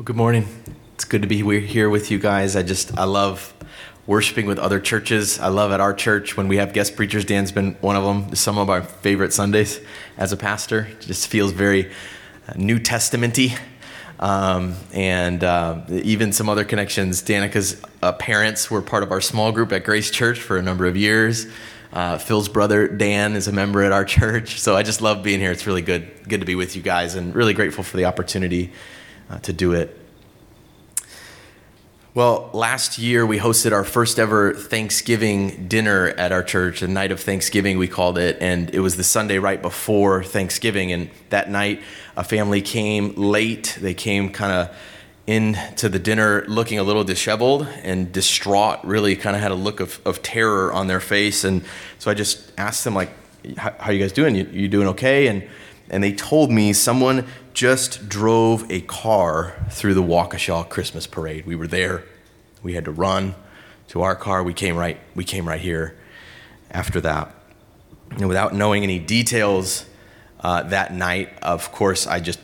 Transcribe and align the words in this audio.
Well, 0.00 0.06
good 0.06 0.16
morning. 0.16 0.48
It's 0.94 1.04
good 1.04 1.20
to 1.20 1.28
be 1.28 1.42
here 1.60 1.90
with 1.90 2.10
you 2.10 2.18
guys. 2.18 2.56
I 2.56 2.62
just, 2.62 2.96
I 2.96 3.04
love 3.04 3.52
worshiping 4.06 4.46
with 4.46 4.58
other 4.58 4.80
churches. 4.80 5.38
I 5.38 5.48
love 5.48 5.72
at 5.72 5.80
our 5.80 5.92
church 5.92 6.38
when 6.38 6.48
we 6.48 6.56
have 6.56 6.72
guest 6.72 6.96
preachers. 6.96 7.26
Dan's 7.26 7.52
been 7.52 7.74
one 7.82 7.96
of 7.96 8.04
them. 8.04 8.34
Some 8.34 8.56
of 8.56 8.70
our 8.70 8.80
favorite 8.80 9.34
Sundays 9.34 9.78
as 10.16 10.32
a 10.32 10.38
pastor. 10.38 10.88
It 10.90 11.02
just 11.02 11.28
feels 11.28 11.52
very 11.52 11.92
uh, 12.48 12.54
New 12.56 12.78
Testamenty. 12.78 13.58
Um, 14.18 14.74
and 14.94 15.44
uh, 15.44 15.82
even 15.90 16.32
some 16.32 16.48
other 16.48 16.64
connections. 16.64 17.20
Danica's 17.20 17.82
uh, 18.02 18.12
parents 18.12 18.70
were 18.70 18.80
part 18.80 19.02
of 19.02 19.12
our 19.12 19.20
small 19.20 19.52
group 19.52 19.70
at 19.70 19.84
Grace 19.84 20.10
Church 20.10 20.40
for 20.40 20.56
a 20.56 20.62
number 20.62 20.86
of 20.86 20.96
years. 20.96 21.46
Uh, 21.92 22.16
Phil's 22.16 22.48
brother 22.48 22.88
Dan 22.88 23.36
is 23.36 23.48
a 23.48 23.52
member 23.52 23.82
at 23.82 23.92
our 23.92 24.04
church, 24.06 24.60
so 24.60 24.74
I 24.74 24.82
just 24.82 25.02
love 25.02 25.22
being 25.22 25.40
here. 25.40 25.52
It's 25.52 25.66
really 25.66 25.82
good, 25.82 26.10
good 26.26 26.40
to 26.40 26.46
be 26.46 26.54
with 26.54 26.74
you 26.74 26.80
guys, 26.80 27.16
and 27.16 27.34
really 27.34 27.52
grateful 27.52 27.84
for 27.84 27.98
the 27.98 28.06
opportunity 28.06 28.72
uh, 29.30 29.38
to 29.38 29.52
do 29.52 29.72
it. 29.72 29.96
Well, 32.12 32.50
last 32.52 32.98
year 32.98 33.24
we 33.24 33.38
hosted 33.38 33.70
our 33.70 33.84
first 33.84 34.18
ever 34.18 34.52
Thanksgiving 34.52 35.68
dinner 35.68 36.08
at 36.08 36.32
our 36.32 36.42
church, 36.42 36.82
a 36.82 36.88
night 36.88 37.12
of 37.12 37.20
Thanksgiving, 37.20 37.78
we 37.78 37.86
called 37.86 38.18
it. 38.18 38.36
And 38.40 38.68
it 38.74 38.80
was 38.80 38.96
the 38.96 39.04
Sunday 39.04 39.38
right 39.38 39.62
before 39.62 40.24
Thanksgiving. 40.24 40.90
And 40.90 41.08
that 41.28 41.48
night, 41.48 41.80
a 42.16 42.24
family 42.24 42.62
came 42.62 43.14
late. 43.14 43.78
They 43.80 43.94
came 43.94 44.30
kind 44.30 44.52
of 44.52 44.76
into 45.28 45.88
the 45.88 46.00
dinner 46.00 46.44
looking 46.48 46.80
a 46.80 46.82
little 46.82 47.04
disheveled 47.04 47.68
and 47.84 48.10
distraught, 48.10 48.84
really 48.84 49.14
kind 49.14 49.36
of 49.36 49.42
had 49.42 49.52
a 49.52 49.54
look 49.54 49.78
of, 49.78 50.00
of 50.04 50.20
terror 50.20 50.72
on 50.72 50.88
their 50.88 50.98
face. 50.98 51.44
And 51.44 51.62
so 52.00 52.10
I 52.10 52.14
just 52.14 52.50
asked 52.58 52.82
them, 52.82 52.94
like, 52.94 53.10
how, 53.56 53.72
how 53.78 53.92
you 53.92 54.00
guys 54.00 54.10
doing? 54.10 54.34
You, 54.34 54.48
you 54.50 54.66
doing 54.66 54.88
okay? 54.88 55.28
And, 55.28 55.48
and 55.90 56.02
they 56.02 56.12
told 56.12 56.50
me 56.50 56.72
someone 56.72 57.26
just 57.52 58.08
drove 58.08 58.70
a 58.70 58.80
car 58.82 59.54
through 59.70 59.94
the 59.94 60.02
Waukesha 60.02 60.68
Christmas 60.68 61.06
parade. 61.06 61.46
We 61.46 61.56
were 61.56 61.66
there. 61.66 62.04
We 62.62 62.74
had 62.74 62.84
to 62.84 62.92
run 62.92 63.34
to 63.88 64.02
our 64.02 64.14
car. 64.14 64.42
We 64.42 64.54
came 64.54 64.76
right, 64.76 64.98
we 65.14 65.24
came 65.24 65.48
right 65.48 65.60
here 65.60 65.96
after 66.70 67.00
that. 67.00 67.34
And 68.12 68.28
without 68.28 68.54
knowing 68.54 68.82
any 68.82 68.98
details 68.98 69.84
uh, 70.40 70.62
that 70.64 70.92
night, 70.94 71.30
of 71.42 71.70
course, 71.72 72.06
I 72.06 72.20
just, 72.20 72.40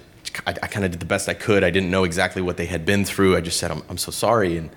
I, 0.46 0.50
I 0.50 0.66
kind 0.66 0.84
of 0.84 0.90
did 0.90 1.00
the 1.00 1.06
best 1.06 1.28
I 1.28 1.34
could. 1.34 1.64
I 1.64 1.70
didn't 1.70 1.90
know 1.90 2.04
exactly 2.04 2.42
what 2.42 2.56
they 2.56 2.66
had 2.66 2.84
been 2.84 3.04
through. 3.04 3.36
I 3.36 3.40
just 3.40 3.58
said, 3.58 3.70
I'm, 3.70 3.82
I'm 3.88 3.98
so 3.98 4.10
sorry, 4.10 4.56
and 4.56 4.70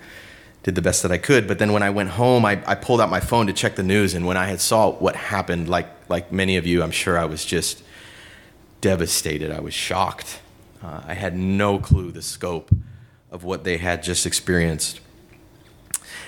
did 0.62 0.74
the 0.74 0.82
best 0.82 1.02
that 1.02 1.12
I 1.12 1.18
could. 1.18 1.48
But 1.48 1.58
then 1.58 1.72
when 1.72 1.82
I 1.82 1.90
went 1.90 2.10
home, 2.10 2.44
I, 2.44 2.62
I 2.66 2.74
pulled 2.74 3.00
out 3.00 3.10
my 3.10 3.20
phone 3.20 3.46
to 3.46 3.52
check 3.52 3.76
the 3.76 3.82
news. 3.82 4.14
And 4.14 4.26
when 4.26 4.36
I 4.36 4.46
had 4.46 4.60
saw 4.60 4.90
what 4.90 5.16
happened, 5.16 5.68
like, 5.68 5.88
like 6.08 6.32
many 6.32 6.56
of 6.56 6.66
you, 6.66 6.82
I'm 6.82 6.90
sure 6.90 7.18
I 7.18 7.24
was 7.24 7.44
just 7.44 7.82
devastated. 8.80 9.50
I 9.50 9.60
was 9.60 9.74
shocked. 9.74 10.40
Uh, 10.82 11.02
I 11.06 11.14
had 11.14 11.36
no 11.36 11.78
clue 11.78 12.10
the 12.10 12.22
scope 12.22 12.70
of 13.30 13.44
what 13.44 13.64
they 13.64 13.76
had 13.76 14.02
just 14.02 14.26
experienced. 14.26 15.00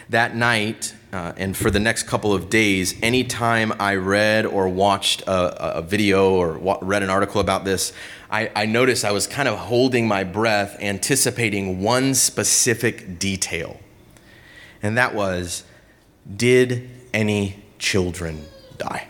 That 0.09 0.37
night, 0.37 0.95
uh, 1.13 1.33
and 1.37 1.57
for 1.57 1.71
the 1.71 1.81
next 1.81 2.05
couple 2.05 2.35
of 2.35 2.51
days, 2.51 2.95
anytime 3.03 3.73
I 3.79 3.95
read 3.95 4.45
or 4.45 4.69
watched 4.69 5.23
a, 5.23 5.79
a 5.79 5.83
video 5.83 6.33
or 6.33 6.79
read 6.83 7.03
an 7.03 7.11
article 7.11 7.41
about 7.41 7.65
this, 7.65 7.93
I, 8.31 8.51
I 8.55 8.67
noticed 8.67 9.05
I 9.05 9.13
was 9.13 9.27
kind 9.27 9.49
of 9.49 9.59
holding 9.59 10.07
my 10.09 10.25
breath, 10.25 10.77
anticipating 10.81 11.81
one 11.81 12.15
specific 12.15 13.19
detail. 13.19 13.81
And 14.83 14.99
that 14.99 15.15
was 15.15 15.65
Did 16.37 16.91
any 17.13 17.63
children 17.79 18.47
die? 18.79 19.09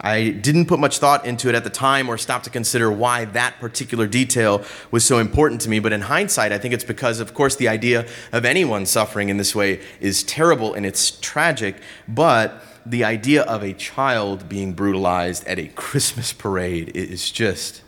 I 0.00 0.30
didn't 0.30 0.66
put 0.66 0.80
much 0.80 0.98
thought 0.98 1.24
into 1.24 1.48
it 1.48 1.54
at 1.54 1.64
the 1.64 1.70
time 1.70 2.08
or 2.08 2.18
stop 2.18 2.42
to 2.42 2.50
consider 2.50 2.90
why 2.90 3.24
that 3.26 3.58
particular 3.60 4.06
detail 4.06 4.62
was 4.90 5.04
so 5.04 5.18
important 5.18 5.60
to 5.62 5.68
me. 5.68 5.78
But 5.78 5.92
in 5.92 6.02
hindsight, 6.02 6.52
I 6.52 6.58
think 6.58 6.74
it's 6.74 6.84
because, 6.84 7.20
of 7.20 7.32
course, 7.32 7.56
the 7.56 7.68
idea 7.68 8.06
of 8.32 8.44
anyone 8.44 8.86
suffering 8.86 9.28
in 9.28 9.36
this 9.36 9.54
way 9.54 9.80
is 10.00 10.22
terrible 10.24 10.74
and 10.74 10.84
it's 10.84 11.12
tragic. 11.20 11.76
But 12.08 12.60
the 12.84 13.04
idea 13.04 13.42
of 13.44 13.62
a 13.62 13.72
child 13.72 14.48
being 14.48 14.72
brutalized 14.72 15.46
at 15.46 15.58
a 15.58 15.68
Christmas 15.68 16.32
parade 16.32 16.94
is 16.94 17.30
just 17.30 17.82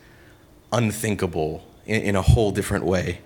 unthinkable 0.73 1.67
in, 1.87 2.17
a 2.17 2.23
whole 2.23 2.51
different 2.51 2.85
way. 2.85 3.21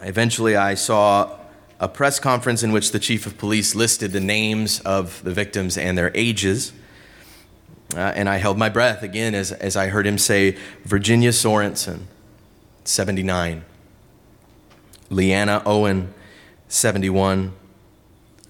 Eventually, 0.00 0.56
I 0.56 0.74
saw 0.74 1.38
a 1.78 1.88
press 1.88 2.18
conference 2.18 2.62
in 2.62 2.72
which 2.72 2.92
the 2.92 2.98
chief 2.98 3.26
of 3.26 3.38
police 3.38 3.74
listed 3.74 4.12
the 4.12 4.20
names 4.20 4.80
of 4.80 5.22
the 5.24 5.32
victims 5.32 5.76
and 5.76 5.96
their 5.96 6.10
ages. 6.14 6.72
Uh, 7.94 8.12
and 8.14 8.28
I 8.28 8.36
held 8.36 8.58
my 8.58 8.68
breath 8.68 9.02
again 9.02 9.34
as, 9.34 9.52
as 9.52 9.76
I 9.76 9.88
heard 9.88 10.06
him 10.06 10.18
say 10.18 10.56
Virginia 10.84 11.32
Sorenson, 11.32 12.08
79. 12.84 13.64
Leanna 15.10 15.62
Owen, 15.66 16.14
71. 16.68 17.52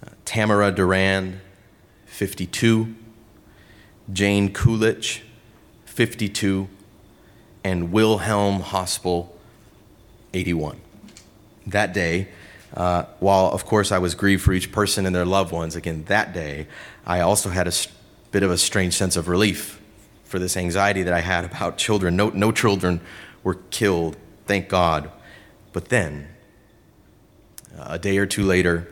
Uh, 0.05 0.11
Tamara 0.25 0.71
Durand, 0.71 1.41
52. 2.07 2.95
Jane 4.13 4.53
Kulich, 4.53 5.23
52. 5.87 6.69
And 7.65 7.93
Wilhelm 7.93 8.61
Hospel, 8.61 9.35
81. 10.35 10.81
That 11.67 11.93
day, 11.93 12.29
uh, 12.75 13.05
while 13.19 13.47
of 13.47 13.67
course 13.67 13.93
I 13.93 13.99
was 13.99 14.15
grieved 14.15 14.43
for 14.43 14.53
each 14.53 14.73
person 14.73 15.05
and 15.05 15.15
their 15.15 15.25
loved 15.25 15.53
ones, 15.53 15.77
again, 15.77 16.05
that 16.05 16.33
day, 16.33 16.69
I 17.05 17.21
also 17.21 17.51
had 17.51 17.67
a 17.67 17.73
bit 18.33 18.43
of 18.43 18.51
a 18.51 18.59
strange 18.59 18.95
sense 18.95 19.15
of 19.17 19.29
relief 19.29 19.81
for 20.25 20.39
this 20.39 20.57
anxiety 20.57 21.03
that 21.03 21.13
I 21.13 21.21
had 21.21 21.45
about 21.45 21.77
children. 21.77 22.17
No, 22.17 22.31
no 22.31 22.51
children 22.51 23.01
were 23.45 23.59
killed, 23.71 24.17
thank 24.47 24.69
God. 24.69 25.11
But 25.73 25.91
then, 25.91 26.29
a 27.79 27.99
day 27.99 28.19
or 28.19 28.27
two 28.27 28.45
later, 28.45 28.89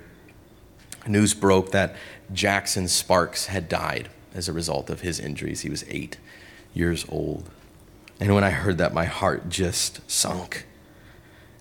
news 1.07 1.35
broke 1.35 1.73
that 1.73 1.97
Jackson 2.33 2.87
Sparks 2.87 3.47
had 3.47 3.69
died 3.69 4.11
as 4.35 4.49
a 4.49 4.53
result 4.53 4.91
of 4.91 5.01
his 5.01 5.19
injuries. 5.19 5.63
He 5.63 5.71
was 5.71 5.85
eight 5.89 6.19
years 6.75 7.07
old. 7.09 7.49
And 8.21 8.35
when 8.35 8.45
I 8.45 8.51
heard 8.51 8.77
that, 8.79 8.93
my 8.93 9.07
heart 9.07 9.49
just 9.49 10.09
sunk. 10.11 10.67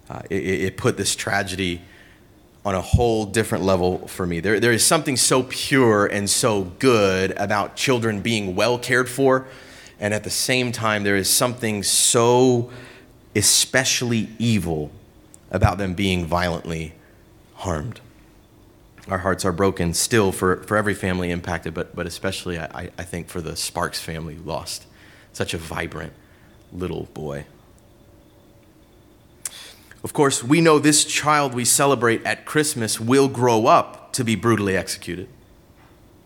Uh, 0.09 0.21
it, 0.29 0.43
it 0.43 0.77
put 0.77 0.97
this 0.97 1.15
tragedy 1.15 1.81
on 2.69 2.75
a 2.75 2.81
whole 2.81 3.25
different 3.25 3.63
level 3.63 4.07
for 4.07 4.27
me. 4.27 4.39
There, 4.39 4.59
there 4.59 4.71
is 4.71 4.85
something 4.85 5.17
so 5.17 5.41
pure 5.41 6.05
and 6.05 6.29
so 6.29 6.65
good 6.77 7.31
about 7.31 7.75
children 7.75 8.21
being 8.21 8.55
well 8.55 8.77
cared 8.77 9.09
for, 9.09 9.47
and 9.99 10.13
at 10.13 10.23
the 10.23 10.29
same 10.29 10.71
time, 10.71 11.01
there 11.01 11.15
is 11.15 11.27
something 11.27 11.81
so 11.81 12.69
especially 13.35 14.29
evil 14.37 14.91
about 15.49 15.79
them 15.79 15.95
being 15.95 16.27
violently 16.27 16.93
harmed. 17.55 18.01
Our 19.07 19.17
hearts 19.17 19.45
are 19.45 19.51
broken 19.51 19.95
still 19.95 20.31
for, 20.31 20.57
for 20.57 20.77
every 20.77 20.93
family 20.93 21.31
impacted, 21.31 21.73
but, 21.73 21.95
but 21.95 22.05
especially, 22.05 22.59
I, 22.59 22.91
I 22.99 23.03
think, 23.03 23.29
for 23.29 23.41
the 23.41 23.55
Sparks 23.55 23.99
family 23.99 24.37
lost 24.37 24.85
such 25.33 25.55
a 25.55 25.57
vibrant 25.57 26.13
little 26.71 27.05
boy. 27.15 27.45
Of 30.03 30.13
course, 30.13 30.43
we 30.43 30.61
know 30.61 30.79
this 30.79 31.03
child 31.03 31.53
we 31.53 31.65
celebrate 31.65 32.25
at 32.25 32.45
Christmas 32.45 32.99
will 32.99 33.27
grow 33.27 33.67
up 33.67 34.13
to 34.13 34.23
be 34.23 34.35
brutally 34.35 34.77
executed. 34.77 35.27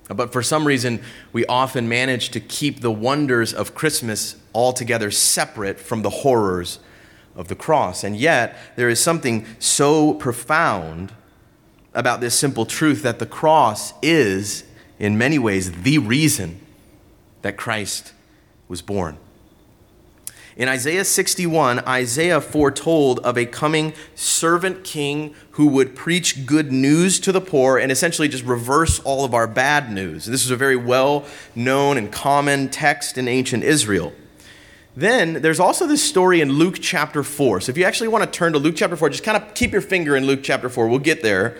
But 0.10 0.32
for 0.32 0.44
some 0.44 0.68
reason, 0.68 1.02
we 1.32 1.46
often 1.48 1.90
manage 1.90 2.30
to 2.32 2.40
keep 2.40 2.82
the 2.82 2.92
wonders 2.92 3.54
of 3.54 3.74
Christmas 3.74 4.36
altogether 4.54 5.10
separate 5.10 5.80
from 5.80 6.02
the 6.02 6.10
horrors 6.10 6.80
of 7.36 7.48
the 7.48 7.56
cross. 7.56 8.04
And 8.04 8.16
yet, 8.16 8.56
there 8.76 8.90
is 8.90 9.00
something 9.00 9.46
so 9.60 10.14
profound 10.16 11.14
about 11.94 12.22
this 12.22 12.38
simple 12.38 12.66
truth 12.66 13.02
that 13.04 13.20
the 13.20 13.26
cross 13.26 13.94
is, 14.02 14.66
in 15.00 15.18
many 15.18 15.40
ways, 15.40 15.72
the 15.84 15.98
reason 15.98 16.60
that 17.42 17.58
Christ 17.58 18.14
was 18.68 18.82
born. 18.82 19.18
In 20.56 20.70
Isaiah 20.70 21.04
61, 21.04 21.80
Isaiah 21.80 22.40
foretold 22.40 23.20
of 23.20 23.38
a 23.40 23.46
coming 23.46 23.94
servant 24.14 24.84
king 24.84 25.34
who 25.52 25.66
would 25.68 25.96
preach 25.96 26.46
good 26.46 26.72
news 26.72 27.20
to 27.22 27.32
the 27.32 27.42
poor 27.42 27.80
and 27.80 27.92
essentially 27.92 28.28
just 28.28 28.44
reverse 28.44 29.00
all 29.00 29.26
of 29.26 29.34
our 29.34 29.48
bad 29.48 29.92
news. 29.92 30.26
This 30.26 30.46
is 30.46 30.52
a 30.52 30.56
very 30.56 30.76
well 30.76 31.26
known 31.56 31.98
and 31.98 32.12
common 32.12 32.70
text 32.70 33.18
in 33.18 33.28
ancient 33.28 33.64
Israel. 33.64 34.14
Then 34.96 35.42
there's 35.42 35.60
also 35.60 35.88
this 35.88 36.08
story 36.08 36.40
in 36.40 36.52
Luke 36.52 36.78
chapter 36.80 37.24
4. 37.24 37.62
So 37.62 37.72
if 37.72 37.78
you 37.78 37.86
actually 37.86 38.10
want 38.10 38.24
to 38.24 38.30
turn 38.30 38.54
to 38.54 38.60
Luke 38.60 38.76
chapter 38.76 38.96
4, 38.96 39.10
just 39.10 39.24
kind 39.24 39.42
of 39.42 39.56
keep 39.56 39.72
your 39.72 39.82
finger 39.82 40.16
in 40.16 40.28
Luke 40.28 40.42
chapter 40.44 40.70
4. 40.70 40.88
We'll 40.88 41.00
get 41.00 41.24
there. 41.24 41.58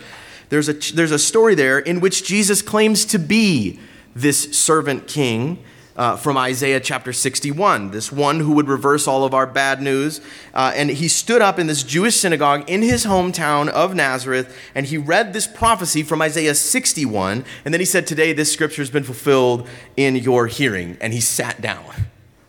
There's 0.50 0.68
a, 0.68 0.74
there's 0.94 1.10
a 1.10 1.18
story 1.18 1.56
there 1.56 1.80
in 1.80 1.98
which 1.98 2.24
Jesus 2.24 2.62
claims 2.62 3.04
to 3.06 3.18
be 3.18 3.80
this 4.14 4.56
servant 4.56 5.08
king 5.08 5.64
uh, 5.96 6.16
from 6.16 6.36
Isaiah 6.36 6.80
chapter 6.80 7.12
61, 7.12 7.90
this 7.90 8.10
one 8.10 8.40
who 8.40 8.52
would 8.52 8.68
reverse 8.68 9.06
all 9.06 9.24
of 9.24 9.32
our 9.32 9.46
bad 9.46 9.80
news. 9.80 10.20
Uh, 10.52 10.72
and 10.74 10.90
he 10.90 11.08
stood 11.08 11.40
up 11.40 11.58
in 11.58 11.66
this 11.66 11.82
Jewish 11.82 12.16
synagogue 12.16 12.68
in 12.68 12.82
his 12.82 13.06
hometown 13.06 13.68
of 13.68 13.94
Nazareth, 13.94 14.56
and 14.74 14.86
he 14.86 14.98
read 14.98 15.32
this 15.32 15.46
prophecy 15.46 16.02
from 16.02 16.20
Isaiah 16.20 16.54
61. 16.54 17.44
And 17.64 17.72
then 17.72 17.80
he 17.80 17.86
said, 17.86 18.06
Today 18.06 18.32
this 18.32 18.52
scripture 18.52 18.82
has 18.82 18.90
been 18.90 19.04
fulfilled 19.04 19.68
in 19.96 20.16
your 20.16 20.46
hearing. 20.48 20.96
And 21.00 21.12
he 21.12 21.20
sat 21.20 21.60
down. 21.60 21.84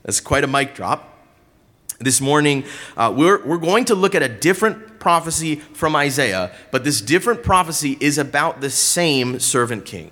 That's 0.04 0.20
quite 0.20 0.44
a 0.44 0.48
mic 0.48 0.74
drop. 0.76 1.12
This 2.00 2.20
morning, 2.20 2.66
uh, 2.98 3.14
we're, 3.16 3.46
we're 3.46 3.58
going 3.58 3.86
to 3.86 3.96
look 3.96 4.16
at 4.16 4.22
a 4.22 4.28
different 4.28 5.00
prophecy 5.00 5.56
from 5.56 5.96
Isaiah, 5.96 6.52
but 6.70 6.84
this 6.84 7.00
different 7.00 7.42
prophecy 7.42 7.96
is 8.02 8.18
about 8.18 8.60
the 8.60 8.70
same 8.70 9.40
servant 9.40 9.86
king. 9.86 10.12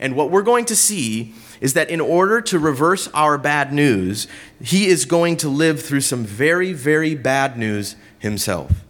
And 0.00 0.16
what 0.16 0.30
we're 0.30 0.42
going 0.42 0.64
to 0.66 0.76
see 0.76 1.34
is 1.60 1.74
that 1.74 1.90
in 1.90 2.00
order 2.00 2.40
to 2.40 2.58
reverse 2.58 3.08
our 3.14 3.38
bad 3.38 3.72
news, 3.72 4.26
he 4.62 4.86
is 4.86 5.04
going 5.04 5.36
to 5.38 5.48
live 5.48 5.82
through 5.82 6.00
some 6.00 6.24
very, 6.24 6.72
very 6.72 7.14
bad 7.14 7.56
news 7.58 7.96
himself. 8.18 8.84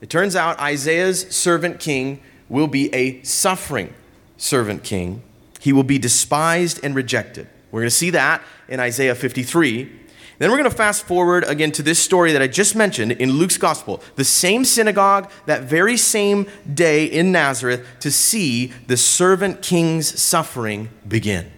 It 0.00 0.10
turns 0.10 0.36
out 0.36 0.58
Isaiah's 0.60 1.28
servant 1.34 1.80
king 1.80 2.20
will 2.48 2.68
be 2.68 2.94
a 2.94 3.22
suffering 3.22 3.92
servant 4.36 4.84
king. 4.84 5.22
He 5.60 5.72
will 5.72 5.82
be 5.82 5.98
despised 5.98 6.80
and 6.82 6.94
rejected. 6.94 7.48
We're 7.70 7.80
going 7.80 7.90
to 7.90 7.96
see 7.96 8.10
that 8.10 8.42
in 8.68 8.80
Isaiah 8.80 9.14
53. 9.14 9.92
Then 10.38 10.50
we're 10.50 10.56
going 10.56 10.70
to 10.70 10.76
fast 10.76 11.04
forward 11.04 11.44
again 11.44 11.72
to 11.72 11.82
this 11.82 11.98
story 11.98 12.32
that 12.32 12.40
I 12.40 12.46
just 12.46 12.76
mentioned 12.76 13.12
in 13.12 13.32
Luke's 13.32 13.56
gospel. 13.56 14.02
The 14.14 14.24
same 14.24 14.64
synagogue, 14.64 15.30
that 15.46 15.62
very 15.62 15.96
same 15.96 16.46
day 16.72 17.06
in 17.06 17.32
Nazareth, 17.32 17.84
to 18.00 18.12
see 18.12 18.72
the 18.86 18.96
servant 18.96 19.62
king's 19.62 20.20
suffering 20.20 20.90
begin. 21.06 21.50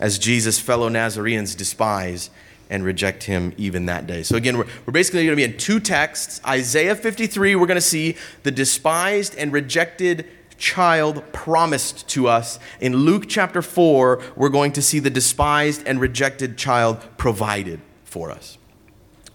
As 0.00 0.18
Jesus' 0.18 0.58
fellow 0.58 0.88
Nazareans 0.88 1.54
despise 1.54 2.30
and 2.68 2.84
reject 2.84 3.24
him 3.24 3.52
even 3.56 3.86
that 3.86 4.06
day. 4.06 4.22
So, 4.22 4.36
again, 4.36 4.56
we're, 4.56 4.66
we're 4.86 4.92
basically 4.92 5.26
going 5.26 5.36
to 5.36 5.36
be 5.36 5.52
in 5.52 5.58
two 5.58 5.78
texts. 5.78 6.40
Isaiah 6.46 6.96
53, 6.96 7.54
we're 7.56 7.66
going 7.66 7.76
to 7.76 7.80
see 7.80 8.16
the 8.44 8.50
despised 8.50 9.36
and 9.36 9.52
rejected 9.52 10.26
child 10.56 11.24
promised 11.32 12.08
to 12.08 12.28
us. 12.28 12.58
In 12.80 12.94
Luke 12.94 13.24
chapter 13.28 13.60
4, 13.60 14.22
we're 14.36 14.50
going 14.50 14.72
to 14.72 14.82
see 14.82 15.00
the 15.00 15.10
despised 15.10 15.82
and 15.86 16.00
rejected 16.00 16.56
child 16.56 17.00
provided 17.16 17.80
for 18.04 18.30
us. 18.30 18.56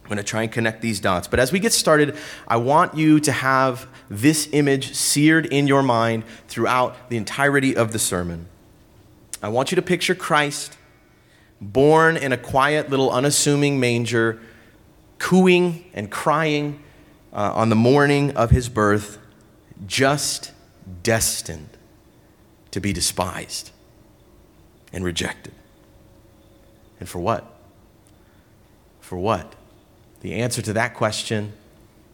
I'm 0.03 0.09
going 0.09 0.17
to 0.17 0.23
try 0.23 0.43
and 0.43 0.51
connect 0.51 0.81
these 0.81 0.99
dots. 0.99 1.27
But 1.27 1.39
as 1.39 1.51
we 1.51 1.59
get 1.59 1.73
started, 1.73 2.15
I 2.47 2.57
want 2.57 2.95
you 2.95 3.19
to 3.21 3.31
have 3.31 3.87
this 4.07 4.47
image 4.51 4.93
seared 4.93 5.47
in 5.47 5.67
your 5.67 5.81
mind 5.81 6.23
throughout 6.47 7.09
the 7.09 7.17
entirety 7.17 7.75
of 7.75 7.91
the 7.91 7.97
sermon. 7.99 8.47
I 9.41 9.49
want 9.49 9.71
you 9.71 9.75
to 9.75 9.81
picture 9.81 10.15
Christ 10.15 10.77
born 11.61 12.17
in 12.17 12.31
a 12.31 12.37
quiet 12.37 12.89
little 12.89 13.11
unassuming 13.11 13.79
manger, 13.79 14.39
cooing 15.17 15.85
and 15.93 16.11
crying 16.11 16.81
uh, 17.33 17.51
on 17.53 17.69
the 17.69 17.75
morning 17.75 18.35
of 18.35 18.51
his 18.51 18.69
birth, 18.69 19.17
just 19.85 20.51
destined 21.03 21.69
to 22.71 22.79
be 22.79 22.93
despised 22.93 23.71
and 24.91 25.03
rejected. 25.03 25.53
And 26.99 27.07
for 27.07 27.19
what? 27.19 27.45
For 29.01 29.17
what? 29.17 29.53
The 30.21 30.33
answer 30.35 30.61
to 30.61 30.73
that 30.73 30.93
question 30.93 31.53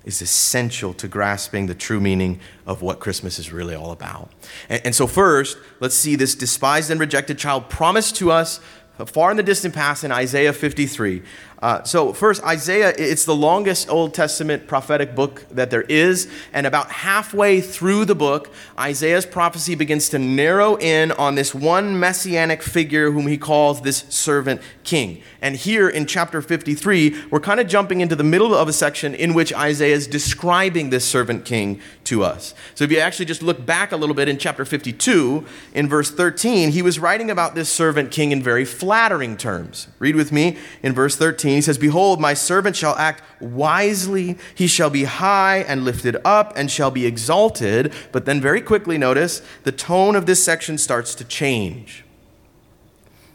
is 0.05 0.21
essential 0.21 0.93
to 0.95 1.07
grasping 1.07 1.67
the 1.67 1.75
true 1.75 1.99
meaning 1.99 2.39
of 2.65 2.81
what 2.81 2.99
Christmas 2.99 3.37
is 3.37 3.51
really 3.51 3.75
all 3.75 3.91
about. 3.91 4.31
And, 4.69 4.81
and, 4.85 4.95
so, 4.95 5.07
first, 5.07 5.57
let's 5.79 5.95
see 5.95 6.15
this 6.15 6.35
despised 6.35 6.89
and 6.89 6.99
rejected 6.99 7.37
child 7.37 7.69
promised 7.69 8.15
to 8.17 8.31
us 8.31 8.59
far 9.05 9.31
in 9.31 9.37
the 9.37 9.43
distant 9.43 9.73
past 9.73 10.03
in 10.03 10.11
Isaiah 10.11 10.53
53. 10.53 11.21
Uh, 11.61 11.83
so, 11.83 12.11
first, 12.11 12.43
Isaiah, 12.43 12.91
it's 12.97 13.23
the 13.23 13.35
longest 13.35 13.87
Old 13.87 14.15
Testament 14.15 14.65
prophetic 14.65 15.13
book 15.13 15.45
that 15.51 15.69
there 15.69 15.83
is. 15.83 16.27
And 16.53 16.65
about 16.65 16.89
halfway 16.89 17.61
through 17.61 18.05
the 18.05 18.15
book, 18.15 18.51
Isaiah's 18.79 19.27
prophecy 19.27 19.75
begins 19.75 20.09
to 20.09 20.17
narrow 20.17 20.75
in 20.79 21.11
on 21.11 21.35
this 21.35 21.53
one 21.53 21.99
messianic 21.99 22.63
figure 22.63 23.11
whom 23.11 23.27
he 23.27 23.37
calls 23.37 23.81
this 23.81 23.99
servant 24.09 24.59
king. 24.83 25.21
And 25.39 25.55
here 25.55 25.87
in 25.87 26.07
chapter 26.07 26.41
53, 26.41 27.25
we're 27.29 27.39
kind 27.39 27.59
of 27.59 27.67
jumping 27.67 28.01
into 28.01 28.15
the 28.15 28.23
middle 28.23 28.55
of 28.55 28.67
a 28.67 28.73
section 28.73 29.13
in 29.13 29.35
which 29.35 29.53
Isaiah 29.53 29.93
is 29.93 30.07
describing 30.07 30.89
this 30.89 31.05
servant 31.05 31.45
king 31.45 31.79
to 32.05 32.23
us. 32.23 32.55
So, 32.73 32.85
if 32.85 32.91
you 32.91 32.97
actually 32.97 33.25
just 33.25 33.43
look 33.43 33.63
back 33.67 33.91
a 33.91 33.97
little 33.97 34.15
bit 34.15 34.27
in 34.27 34.39
chapter 34.39 34.65
52, 34.65 35.45
in 35.75 35.87
verse 35.87 36.09
13, 36.09 36.71
he 36.71 36.81
was 36.81 36.97
writing 36.97 37.29
about 37.29 37.53
this 37.53 37.69
servant 37.69 38.09
king 38.09 38.31
in 38.31 38.41
very 38.41 38.65
flattering 38.65 39.37
terms. 39.37 39.89
Read 39.99 40.15
with 40.15 40.31
me 40.31 40.57
in 40.81 40.93
verse 40.93 41.15
13. 41.15 41.50
13, 41.51 41.57
he 41.57 41.61
says, 41.61 41.77
Behold, 41.77 42.21
my 42.21 42.33
servant 42.33 42.75
shall 42.75 42.95
act 42.95 43.23
wisely. 43.41 44.37
He 44.55 44.67
shall 44.67 44.89
be 44.89 45.03
high 45.03 45.59
and 45.67 45.83
lifted 45.83 46.15
up 46.23 46.53
and 46.55 46.71
shall 46.71 46.91
be 46.91 47.05
exalted. 47.05 47.91
But 48.11 48.25
then, 48.25 48.39
very 48.39 48.61
quickly, 48.61 48.97
notice 48.97 49.41
the 49.63 49.71
tone 49.71 50.15
of 50.15 50.25
this 50.25 50.43
section 50.43 50.77
starts 50.77 51.13
to 51.15 51.25
change. 51.25 52.05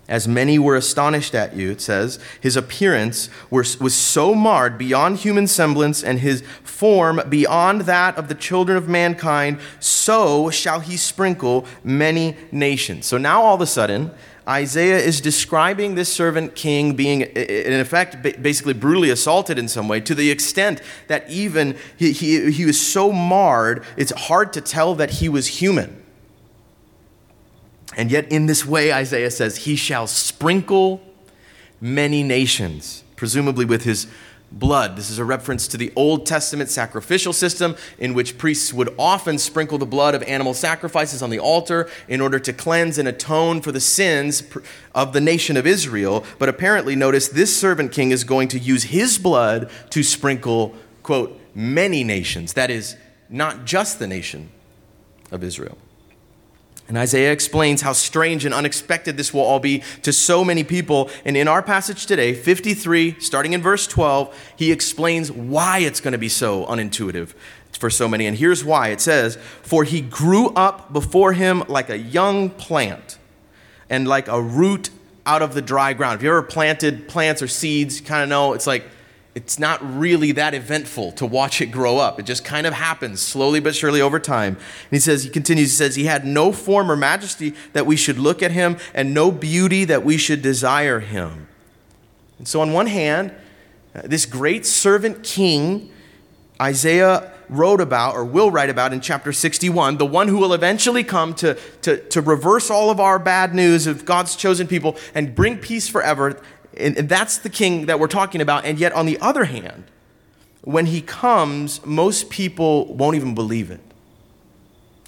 As 0.08 0.28
many 0.28 0.56
were 0.56 0.76
astonished 0.76 1.34
at 1.34 1.56
you, 1.56 1.72
it 1.72 1.80
says, 1.80 2.20
his 2.40 2.56
appearance 2.56 3.28
was, 3.50 3.80
was 3.80 3.94
so 3.94 4.36
marred 4.36 4.78
beyond 4.78 5.18
human 5.18 5.48
semblance 5.48 6.04
and 6.04 6.20
his 6.20 6.42
form 6.62 7.20
beyond 7.28 7.82
that 7.82 8.16
of 8.16 8.28
the 8.28 8.34
children 8.36 8.78
of 8.78 8.88
mankind, 8.88 9.58
so 9.80 10.48
shall 10.48 10.78
he 10.78 10.96
sprinkle 10.96 11.66
many 11.82 12.36
nations. 12.52 13.06
So 13.06 13.18
now 13.18 13.42
all 13.42 13.56
of 13.56 13.60
a 13.60 13.66
sudden, 13.66 14.12
Isaiah 14.48 14.98
is 14.98 15.20
describing 15.20 15.96
this 15.96 16.12
servant 16.12 16.54
king 16.54 16.94
being, 16.94 17.22
in 17.22 17.80
effect, 17.80 18.22
basically 18.40 18.74
brutally 18.74 19.10
assaulted 19.10 19.58
in 19.58 19.66
some 19.66 19.88
way, 19.88 20.00
to 20.02 20.14
the 20.14 20.30
extent 20.30 20.80
that 21.08 21.28
even 21.28 21.76
he, 21.96 22.12
he, 22.12 22.52
he 22.52 22.64
was 22.64 22.80
so 22.80 23.10
marred, 23.10 23.84
it's 23.96 24.12
hard 24.12 24.52
to 24.52 24.60
tell 24.60 24.94
that 24.94 25.10
he 25.10 25.28
was 25.28 25.48
human. 25.48 26.00
And 27.94 28.10
yet, 28.10 28.30
in 28.32 28.46
this 28.46 28.66
way, 28.66 28.92
Isaiah 28.92 29.30
says, 29.30 29.58
He 29.58 29.76
shall 29.76 30.06
sprinkle 30.06 31.00
many 31.80 32.22
nations, 32.22 33.04
presumably 33.14 33.64
with 33.64 33.84
his 33.84 34.06
blood. 34.50 34.96
This 34.96 35.10
is 35.10 35.18
a 35.18 35.24
reference 35.24 35.68
to 35.68 35.76
the 35.76 35.92
Old 35.96 36.24
Testament 36.24 36.70
sacrificial 36.70 37.32
system 37.32 37.76
in 37.98 38.14
which 38.14 38.38
priests 38.38 38.72
would 38.72 38.94
often 38.98 39.38
sprinkle 39.38 39.78
the 39.78 39.86
blood 39.86 40.14
of 40.14 40.22
animal 40.22 40.54
sacrifices 40.54 41.22
on 41.22 41.30
the 41.30 41.38
altar 41.38 41.88
in 42.08 42.20
order 42.20 42.38
to 42.38 42.52
cleanse 42.52 42.98
and 42.98 43.08
atone 43.08 43.60
for 43.60 43.72
the 43.72 43.80
sins 43.80 44.42
of 44.94 45.12
the 45.12 45.20
nation 45.20 45.56
of 45.56 45.66
Israel. 45.66 46.24
But 46.38 46.48
apparently, 46.48 46.96
notice 46.96 47.28
this 47.28 47.56
servant 47.56 47.92
king 47.92 48.10
is 48.10 48.24
going 48.24 48.48
to 48.48 48.58
use 48.58 48.84
his 48.84 49.18
blood 49.18 49.70
to 49.90 50.02
sprinkle, 50.02 50.74
quote, 51.02 51.38
many 51.54 52.04
nations. 52.04 52.52
That 52.52 52.70
is, 52.70 52.96
not 53.28 53.64
just 53.64 53.98
the 53.98 54.06
nation 54.06 54.50
of 55.32 55.42
Israel. 55.42 55.76
And 56.88 56.96
Isaiah 56.96 57.32
explains 57.32 57.82
how 57.82 57.92
strange 57.92 58.44
and 58.44 58.54
unexpected 58.54 59.16
this 59.16 59.34
will 59.34 59.40
all 59.40 59.58
be 59.58 59.82
to 60.02 60.12
so 60.12 60.44
many 60.44 60.62
people. 60.62 61.10
And 61.24 61.36
in 61.36 61.48
our 61.48 61.62
passage 61.62 62.06
today, 62.06 62.32
53, 62.32 63.16
starting 63.18 63.54
in 63.54 63.62
verse 63.62 63.86
12, 63.88 64.52
he 64.56 64.70
explains 64.70 65.32
why 65.32 65.78
it's 65.78 66.00
going 66.00 66.12
to 66.12 66.18
be 66.18 66.28
so 66.28 66.64
unintuitive 66.66 67.34
for 67.72 67.90
so 67.90 68.08
many. 68.08 68.26
And 68.26 68.38
here's 68.38 68.64
why 68.64 68.88
it 68.88 69.00
says, 69.00 69.36
For 69.62 69.84
he 69.84 70.00
grew 70.00 70.48
up 70.50 70.92
before 70.92 71.32
him 71.32 71.64
like 71.68 71.90
a 71.90 71.98
young 71.98 72.50
plant 72.50 73.18
and 73.90 74.06
like 74.06 74.28
a 74.28 74.40
root 74.40 74.90
out 75.26 75.42
of 75.42 75.54
the 75.54 75.62
dry 75.62 75.92
ground. 75.92 76.16
If 76.16 76.22
you 76.22 76.28
ever 76.30 76.42
planted 76.42 77.08
plants 77.08 77.42
or 77.42 77.48
seeds, 77.48 78.00
you 78.00 78.06
kind 78.06 78.22
of 78.22 78.28
know 78.28 78.52
it's 78.52 78.66
like 78.66 78.84
it's 79.36 79.58
not 79.58 79.78
really 79.82 80.32
that 80.32 80.54
eventful 80.54 81.12
to 81.12 81.26
watch 81.26 81.60
it 81.60 81.66
grow 81.66 81.98
up. 81.98 82.18
It 82.18 82.24
just 82.24 82.42
kind 82.42 82.66
of 82.66 82.72
happens 82.72 83.20
slowly 83.20 83.60
but 83.60 83.76
surely 83.76 84.00
over 84.00 84.18
time. 84.18 84.54
And 84.54 84.90
he 84.90 84.98
says, 84.98 85.24
he 85.24 85.28
continues, 85.28 85.72
he 85.72 85.76
says, 85.76 85.94
He 85.94 86.06
had 86.06 86.24
no 86.24 86.52
form 86.52 86.90
or 86.90 86.96
majesty 86.96 87.52
that 87.74 87.84
we 87.84 87.96
should 87.96 88.18
look 88.18 88.42
at 88.42 88.50
him, 88.50 88.78
and 88.94 89.12
no 89.12 89.30
beauty 89.30 89.84
that 89.84 90.02
we 90.02 90.16
should 90.16 90.40
desire 90.40 91.00
him. 91.00 91.48
And 92.38 92.48
so, 92.48 92.62
on 92.62 92.72
one 92.72 92.86
hand, 92.86 93.30
uh, 93.94 94.02
this 94.04 94.24
great 94.24 94.64
servant 94.64 95.22
king, 95.22 95.92
Isaiah 96.58 97.30
wrote 97.48 97.80
about 97.80 98.14
or 98.14 98.24
will 98.24 98.50
write 98.50 98.70
about 98.70 98.92
in 98.92 99.00
chapter 99.00 99.32
61, 99.32 99.98
the 99.98 100.06
one 100.06 100.28
who 100.28 100.38
will 100.38 100.52
eventually 100.52 101.04
come 101.04 101.34
to, 101.34 101.54
to, 101.82 101.98
to 102.08 102.20
reverse 102.20 102.70
all 102.70 102.90
of 102.90 103.00
our 103.00 103.18
bad 103.18 103.54
news 103.54 103.86
of 103.86 104.04
God's 104.04 104.36
chosen 104.36 104.66
people 104.66 104.96
and 105.14 105.34
bring 105.34 105.58
peace 105.58 105.88
forever. 105.88 106.40
And, 106.76 106.96
and 106.96 107.08
that's 107.08 107.38
the 107.38 107.50
king 107.50 107.86
that 107.86 107.98
we're 107.98 108.06
talking 108.06 108.40
about. 108.40 108.64
And 108.64 108.78
yet, 108.78 108.92
on 108.92 109.06
the 109.06 109.18
other 109.20 109.44
hand, 109.44 109.84
when 110.62 110.86
he 110.86 111.00
comes, 111.00 111.84
most 111.86 112.28
people 112.28 112.92
won't 112.94 113.16
even 113.16 113.34
believe 113.34 113.70
it. 113.70 113.80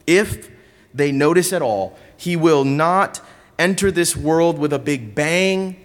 If 0.06 0.50
they 0.94 1.12
notice 1.12 1.52
at 1.52 1.62
all, 1.62 1.98
he 2.16 2.36
will 2.36 2.64
not 2.64 3.20
enter 3.58 3.90
this 3.90 4.16
world 4.16 4.58
with 4.58 4.72
a 4.72 4.78
big 4.78 5.14
bang. 5.14 5.76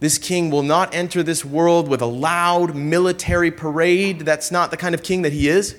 This 0.00 0.18
king 0.18 0.50
will 0.50 0.62
not 0.62 0.94
enter 0.94 1.22
this 1.22 1.44
world 1.44 1.88
with 1.88 2.00
a 2.00 2.06
loud 2.06 2.76
military 2.76 3.50
parade. 3.50 4.20
That's 4.20 4.50
not 4.50 4.70
the 4.70 4.76
kind 4.76 4.94
of 4.94 5.02
king 5.02 5.22
that 5.22 5.32
he 5.32 5.48
is. 5.48 5.74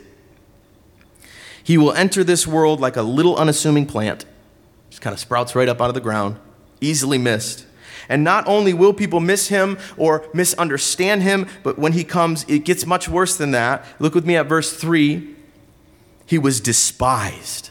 He 1.64 1.78
will 1.78 1.94
enter 1.94 2.24
this 2.24 2.48
world 2.48 2.80
like 2.80 2.98
a 2.98 3.04
little 3.04 3.38
unassuming 3.38 3.86
plant, 3.86 4.26
just 4.90 5.02
kind 5.02 5.14
of 5.14 5.20
sprouts 5.20 5.56
right 5.56 5.70
up 5.70 5.80
out 5.80 5.90
of 5.90 5.94
the 5.94 6.02
ground, 6.02 6.40
easily 6.82 7.20
missed. 7.20 7.66
And 8.10 8.24
not 8.24 8.48
only 8.48 8.74
will 8.74 8.94
people 8.94 9.20
miss 9.20 9.48
him 9.50 9.78
or 9.96 10.28
misunderstand 10.34 11.22
him, 11.22 11.48
but 11.64 11.78
when 11.78 11.94
he 11.94 12.04
comes, 12.04 12.44
it 12.50 12.66
gets 12.66 12.86
much 12.86 13.08
worse 13.08 13.38
than 13.38 13.52
that. 13.52 13.86
Look 14.00 14.16
with 14.16 14.26
me 14.26 14.36
at 14.36 14.48
verse 14.48 14.76
3. 14.76 15.36
He 16.26 16.38
was 16.40 16.60
despised 16.60 17.70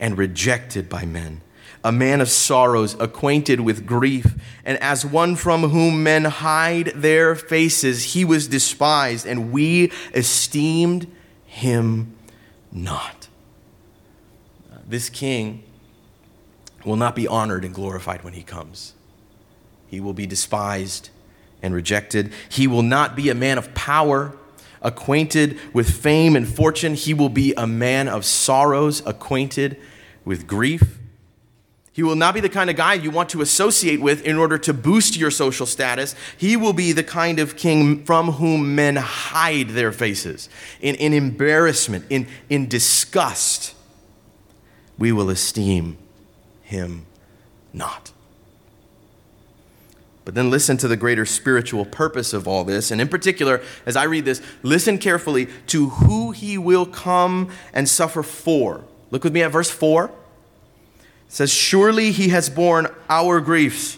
and 0.00 0.18
rejected 0.18 0.88
by 0.88 1.04
men, 1.04 1.40
a 1.84 1.92
man 1.92 2.20
of 2.20 2.28
sorrows, 2.28 2.94
acquainted 2.98 3.60
with 3.60 3.86
grief, 3.86 4.34
and 4.64 4.78
as 4.78 5.04
one 5.04 5.36
from 5.36 5.62
whom 5.70 6.02
men 6.02 6.24
hide 6.24 6.86
their 6.94 7.34
faces, 7.34 8.14
he 8.14 8.24
was 8.24 8.48
despised, 8.48 9.26
and 9.26 9.52
we 9.52 9.92
esteemed 10.14 11.06
him 11.44 12.16
not. 12.72 13.28
This 14.86 15.08
king 15.08 15.62
will 16.84 16.96
not 16.96 17.14
be 17.14 17.28
honored 17.28 17.64
and 17.64 17.74
glorified 17.74 18.24
when 18.24 18.32
he 18.32 18.42
comes. 18.42 18.94
He 19.90 19.98
will 19.98 20.12
be 20.12 20.24
despised 20.24 21.10
and 21.62 21.74
rejected. 21.74 22.32
He 22.48 22.68
will 22.68 22.82
not 22.82 23.16
be 23.16 23.28
a 23.28 23.34
man 23.34 23.58
of 23.58 23.74
power, 23.74 24.36
acquainted 24.80 25.58
with 25.72 25.90
fame 25.90 26.36
and 26.36 26.48
fortune. 26.48 26.94
He 26.94 27.12
will 27.12 27.28
be 27.28 27.52
a 27.56 27.66
man 27.66 28.06
of 28.06 28.24
sorrows, 28.24 29.02
acquainted 29.04 29.76
with 30.24 30.46
grief. 30.46 30.98
He 31.92 32.04
will 32.04 32.14
not 32.14 32.34
be 32.34 32.40
the 32.40 32.48
kind 32.48 32.70
of 32.70 32.76
guy 32.76 32.94
you 32.94 33.10
want 33.10 33.30
to 33.30 33.42
associate 33.42 34.00
with 34.00 34.22
in 34.22 34.36
order 34.36 34.56
to 34.58 34.72
boost 34.72 35.16
your 35.16 35.32
social 35.32 35.66
status. 35.66 36.14
He 36.36 36.56
will 36.56 36.72
be 36.72 36.92
the 36.92 37.02
kind 37.02 37.40
of 37.40 37.56
king 37.56 38.04
from 38.04 38.32
whom 38.32 38.76
men 38.76 38.94
hide 38.94 39.70
their 39.70 39.90
faces 39.90 40.48
in, 40.80 40.94
in 40.94 41.12
embarrassment, 41.12 42.04
in, 42.08 42.28
in 42.48 42.68
disgust. 42.68 43.74
We 44.98 45.10
will 45.10 45.30
esteem 45.30 45.98
him 46.62 47.06
not. 47.72 48.12
But 50.24 50.34
then 50.34 50.50
listen 50.50 50.76
to 50.78 50.88
the 50.88 50.96
greater 50.96 51.24
spiritual 51.24 51.84
purpose 51.84 52.32
of 52.32 52.46
all 52.46 52.64
this. 52.64 52.90
And 52.90 53.00
in 53.00 53.08
particular, 53.08 53.62
as 53.86 53.96
I 53.96 54.04
read 54.04 54.24
this, 54.24 54.42
listen 54.62 54.98
carefully 54.98 55.48
to 55.68 55.88
who 55.90 56.32
he 56.32 56.58
will 56.58 56.86
come 56.86 57.50
and 57.72 57.88
suffer 57.88 58.22
for. 58.22 58.84
Look 59.10 59.24
with 59.24 59.32
me 59.32 59.42
at 59.42 59.50
verse 59.50 59.70
4. 59.70 60.06
It 60.06 60.12
says, 61.28 61.52
Surely 61.52 62.12
he 62.12 62.28
has 62.28 62.50
borne 62.50 62.88
our 63.08 63.40
griefs 63.40 63.96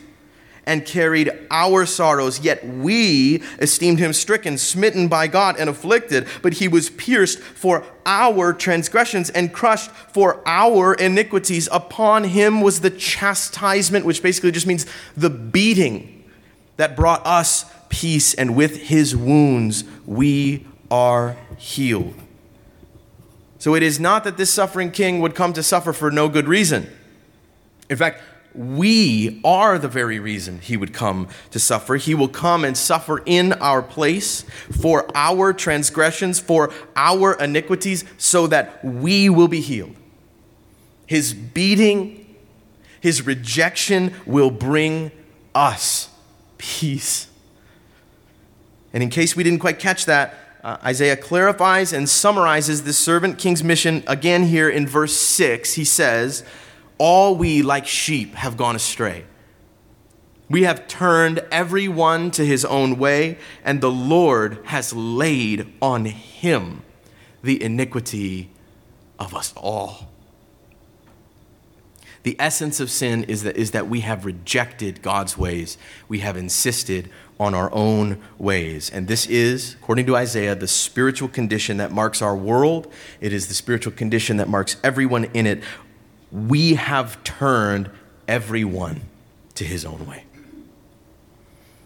and 0.64 0.84
carried 0.86 1.30
our 1.50 1.84
sorrows, 1.86 2.40
yet 2.40 2.64
we 2.66 3.42
esteemed 3.58 3.98
him 3.98 4.12
stricken, 4.12 4.56
smitten 4.56 5.08
by 5.08 5.26
God, 5.26 5.56
and 5.58 5.68
afflicted. 5.68 6.26
But 6.40 6.54
he 6.54 6.68
was 6.68 6.90
pierced 6.90 7.40
for 7.40 7.84
our 8.06 8.52
transgressions 8.52 9.30
and 9.30 9.52
crushed 9.52 9.90
for 9.90 10.40
our 10.46 10.94
iniquities. 10.94 11.68
Upon 11.72 12.24
him 12.24 12.60
was 12.60 12.80
the 12.80 12.90
chastisement, 12.90 14.04
which 14.04 14.22
basically 14.22 14.52
just 14.52 14.66
means 14.66 14.86
the 15.16 15.30
beating 15.30 16.24
that 16.76 16.96
brought 16.96 17.26
us 17.26 17.66
peace, 17.88 18.32
and 18.34 18.56
with 18.56 18.76
his 18.76 19.14
wounds 19.16 19.84
we 20.06 20.66
are 20.90 21.36
healed. 21.58 22.14
So 23.58 23.74
it 23.74 23.82
is 23.82 24.00
not 24.00 24.24
that 24.24 24.36
this 24.36 24.50
suffering 24.50 24.90
king 24.90 25.20
would 25.20 25.34
come 25.34 25.52
to 25.52 25.62
suffer 25.62 25.92
for 25.92 26.10
no 26.10 26.28
good 26.28 26.48
reason. 26.48 26.90
In 27.88 27.96
fact, 27.96 28.20
we 28.54 29.40
are 29.44 29.78
the 29.78 29.88
very 29.88 30.18
reason 30.18 30.58
he 30.60 30.76
would 30.76 30.92
come 30.92 31.28
to 31.50 31.58
suffer. 31.58 31.96
He 31.96 32.14
will 32.14 32.28
come 32.28 32.64
and 32.64 32.76
suffer 32.76 33.22
in 33.24 33.54
our 33.54 33.82
place 33.82 34.42
for 34.70 35.06
our 35.14 35.52
transgressions, 35.52 36.38
for 36.38 36.72
our 36.94 37.34
iniquities, 37.34 38.04
so 38.18 38.46
that 38.48 38.84
we 38.84 39.28
will 39.28 39.48
be 39.48 39.60
healed. 39.60 39.96
His 41.06 41.32
beating, 41.32 42.36
his 43.00 43.26
rejection 43.26 44.14
will 44.26 44.50
bring 44.50 45.12
us 45.54 46.08
peace. 46.58 47.28
And 48.92 49.02
in 49.02 49.10
case 49.10 49.34
we 49.34 49.42
didn't 49.42 49.60
quite 49.60 49.78
catch 49.78 50.04
that, 50.06 50.38
uh, 50.62 50.76
Isaiah 50.84 51.16
clarifies 51.16 51.92
and 51.92 52.08
summarizes 52.08 52.84
the 52.84 52.92
servant 52.92 53.38
king's 53.38 53.64
mission 53.64 54.04
again 54.06 54.44
here 54.44 54.68
in 54.68 54.86
verse 54.86 55.16
6. 55.16 55.74
He 55.74 55.84
says, 55.84 56.44
all 57.02 57.34
we, 57.34 57.62
like 57.62 57.84
sheep, 57.84 58.36
have 58.36 58.56
gone 58.56 58.76
astray. 58.76 59.24
We 60.48 60.62
have 60.62 60.86
turned 60.86 61.40
every 61.50 61.88
one 61.88 62.30
to 62.30 62.46
his 62.46 62.64
own 62.64 62.96
way, 62.96 63.38
and 63.64 63.80
the 63.80 63.90
Lord 63.90 64.60
has 64.66 64.92
laid 64.92 65.66
on 65.82 66.04
him 66.04 66.82
the 67.42 67.60
iniquity 67.60 68.50
of 69.18 69.34
us 69.34 69.52
all. 69.56 70.10
The 72.22 72.36
essence 72.38 72.78
of 72.78 72.88
sin 72.88 73.24
is 73.24 73.42
that, 73.42 73.56
is 73.56 73.72
that 73.72 73.88
we 73.88 74.02
have 74.02 74.24
rejected 74.24 75.02
God's 75.02 75.36
ways. 75.36 75.78
We 76.06 76.20
have 76.20 76.36
insisted 76.36 77.10
on 77.40 77.52
our 77.52 77.74
own 77.74 78.22
ways. 78.38 78.90
And 78.90 79.08
this 79.08 79.26
is, 79.26 79.74
according 79.74 80.06
to 80.06 80.14
Isaiah, 80.14 80.54
the 80.54 80.68
spiritual 80.68 81.26
condition 81.26 81.78
that 81.78 81.90
marks 81.90 82.22
our 82.22 82.36
world. 82.36 82.92
It 83.20 83.32
is 83.32 83.48
the 83.48 83.54
spiritual 83.54 83.92
condition 83.92 84.36
that 84.36 84.48
marks 84.48 84.76
everyone 84.84 85.24
in 85.34 85.48
it 85.48 85.64
we 86.32 86.74
have 86.74 87.22
turned 87.24 87.90
everyone 88.26 89.02
to 89.54 89.64
his 89.64 89.84
own 89.84 90.06
way. 90.06 90.24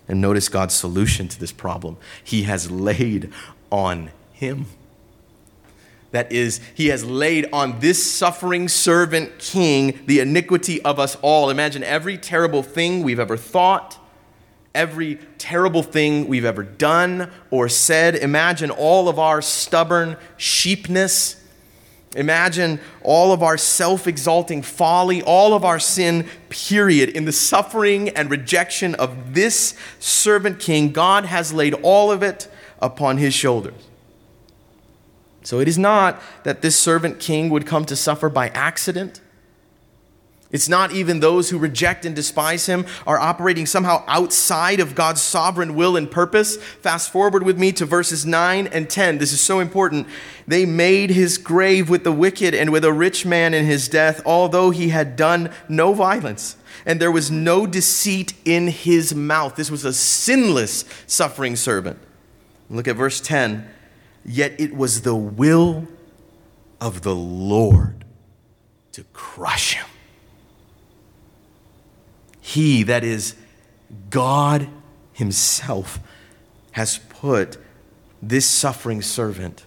And 0.08 0.20
notice 0.20 0.48
God's 0.48 0.74
solution 0.74 1.26
to 1.28 1.40
this 1.40 1.50
problem. 1.50 1.96
He 2.22 2.44
has 2.44 2.70
laid 2.70 3.32
on 3.72 4.10
him. 4.32 4.66
That 6.12 6.30
is, 6.30 6.60
he 6.74 6.86
has 6.88 7.04
laid 7.04 7.48
on 7.52 7.80
this 7.80 8.10
suffering 8.10 8.68
servant 8.68 9.38
king 9.38 10.00
the 10.06 10.20
iniquity 10.20 10.80
of 10.82 11.00
us 11.00 11.16
all. 11.20 11.50
Imagine 11.50 11.82
every 11.82 12.16
terrible 12.16 12.62
thing 12.62 13.02
we've 13.02 13.18
ever 13.18 13.36
thought, 13.36 13.98
every 14.74 15.16
terrible 15.38 15.82
thing 15.82 16.28
we've 16.28 16.44
ever 16.44 16.62
done 16.62 17.32
or 17.50 17.68
said. 17.68 18.14
Imagine 18.14 18.70
all 18.70 19.08
of 19.08 19.18
our 19.18 19.42
stubborn 19.42 20.16
sheepness 20.36 21.35
Imagine 22.16 22.80
all 23.02 23.32
of 23.32 23.42
our 23.42 23.58
self 23.58 24.06
exalting 24.06 24.62
folly, 24.62 25.22
all 25.22 25.54
of 25.54 25.64
our 25.64 25.78
sin, 25.78 26.26
period. 26.48 27.10
In 27.10 27.26
the 27.26 27.32
suffering 27.32 28.08
and 28.10 28.30
rejection 28.30 28.94
of 28.94 29.34
this 29.34 29.74
servant 29.98 30.58
king, 30.58 30.92
God 30.92 31.26
has 31.26 31.52
laid 31.52 31.74
all 31.74 32.10
of 32.10 32.22
it 32.22 32.48
upon 32.80 33.18
his 33.18 33.34
shoulders. 33.34 33.74
So 35.42 35.60
it 35.60 35.68
is 35.68 35.78
not 35.78 36.20
that 36.42 36.60
this 36.60 36.76
servant 36.76 37.20
king 37.20 37.50
would 37.50 37.66
come 37.66 37.84
to 37.84 37.94
suffer 37.94 38.28
by 38.28 38.48
accident. 38.48 39.20
It's 40.56 40.70
not 40.70 40.90
even 40.90 41.20
those 41.20 41.50
who 41.50 41.58
reject 41.58 42.06
and 42.06 42.16
despise 42.16 42.64
him 42.64 42.86
are 43.06 43.18
operating 43.18 43.66
somehow 43.66 44.02
outside 44.06 44.80
of 44.80 44.94
God's 44.94 45.20
sovereign 45.20 45.74
will 45.74 45.98
and 45.98 46.10
purpose. 46.10 46.56
Fast 46.56 47.12
forward 47.12 47.42
with 47.42 47.58
me 47.58 47.72
to 47.72 47.84
verses 47.84 48.24
9 48.24 48.66
and 48.68 48.88
10. 48.88 49.18
This 49.18 49.34
is 49.34 49.40
so 49.42 49.60
important. 49.60 50.06
They 50.48 50.64
made 50.64 51.10
his 51.10 51.36
grave 51.36 51.90
with 51.90 52.04
the 52.04 52.12
wicked 52.12 52.54
and 52.54 52.72
with 52.72 52.86
a 52.86 52.92
rich 52.92 53.26
man 53.26 53.52
in 53.52 53.66
his 53.66 53.86
death, 53.86 54.22
although 54.24 54.70
he 54.70 54.88
had 54.88 55.14
done 55.14 55.52
no 55.68 55.92
violence, 55.92 56.56
and 56.86 56.98
there 56.98 57.12
was 57.12 57.30
no 57.30 57.66
deceit 57.66 58.32
in 58.46 58.68
his 58.68 59.14
mouth. 59.14 59.56
This 59.56 59.70
was 59.70 59.84
a 59.84 59.92
sinless 59.92 60.86
suffering 61.06 61.54
servant. 61.54 61.98
Look 62.70 62.88
at 62.88 62.96
verse 62.96 63.20
10. 63.20 63.68
Yet 64.24 64.58
it 64.58 64.74
was 64.74 65.02
the 65.02 65.14
will 65.14 65.86
of 66.80 67.02
the 67.02 67.14
Lord 67.14 68.06
to 68.92 69.04
crush 69.12 69.74
him. 69.74 69.84
He, 72.46 72.84
that 72.84 73.02
is 73.02 73.34
God 74.08 74.68
Himself, 75.12 75.98
has 76.70 76.98
put 77.08 77.58
this 78.22 78.46
suffering 78.46 79.02
servant 79.02 79.64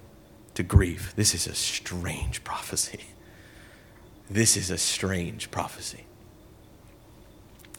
to 0.54 0.64
grief. 0.64 1.12
This 1.18 1.36
is 1.36 1.46
a 1.46 1.54
strange 1.54 2.42
prophecy. 2.46 3.02
This 4.30 4.56
is 4.56 4.72
a 4.72 4.78
strange 4.78 5.52
prophecy. 5.52 6.06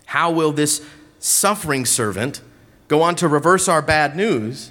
How 0.04 0.30
will 0.30 0.52
this 0.52 0.86
suffering 1.18 1.86
servant 1.86 2.42
go 2.86 3.00
on 3.00 3.14
to 3.16 3.26
reverse 3.26 3.68
our 3.68 3.80
bad 3.80 4.14
news 4.14 4.70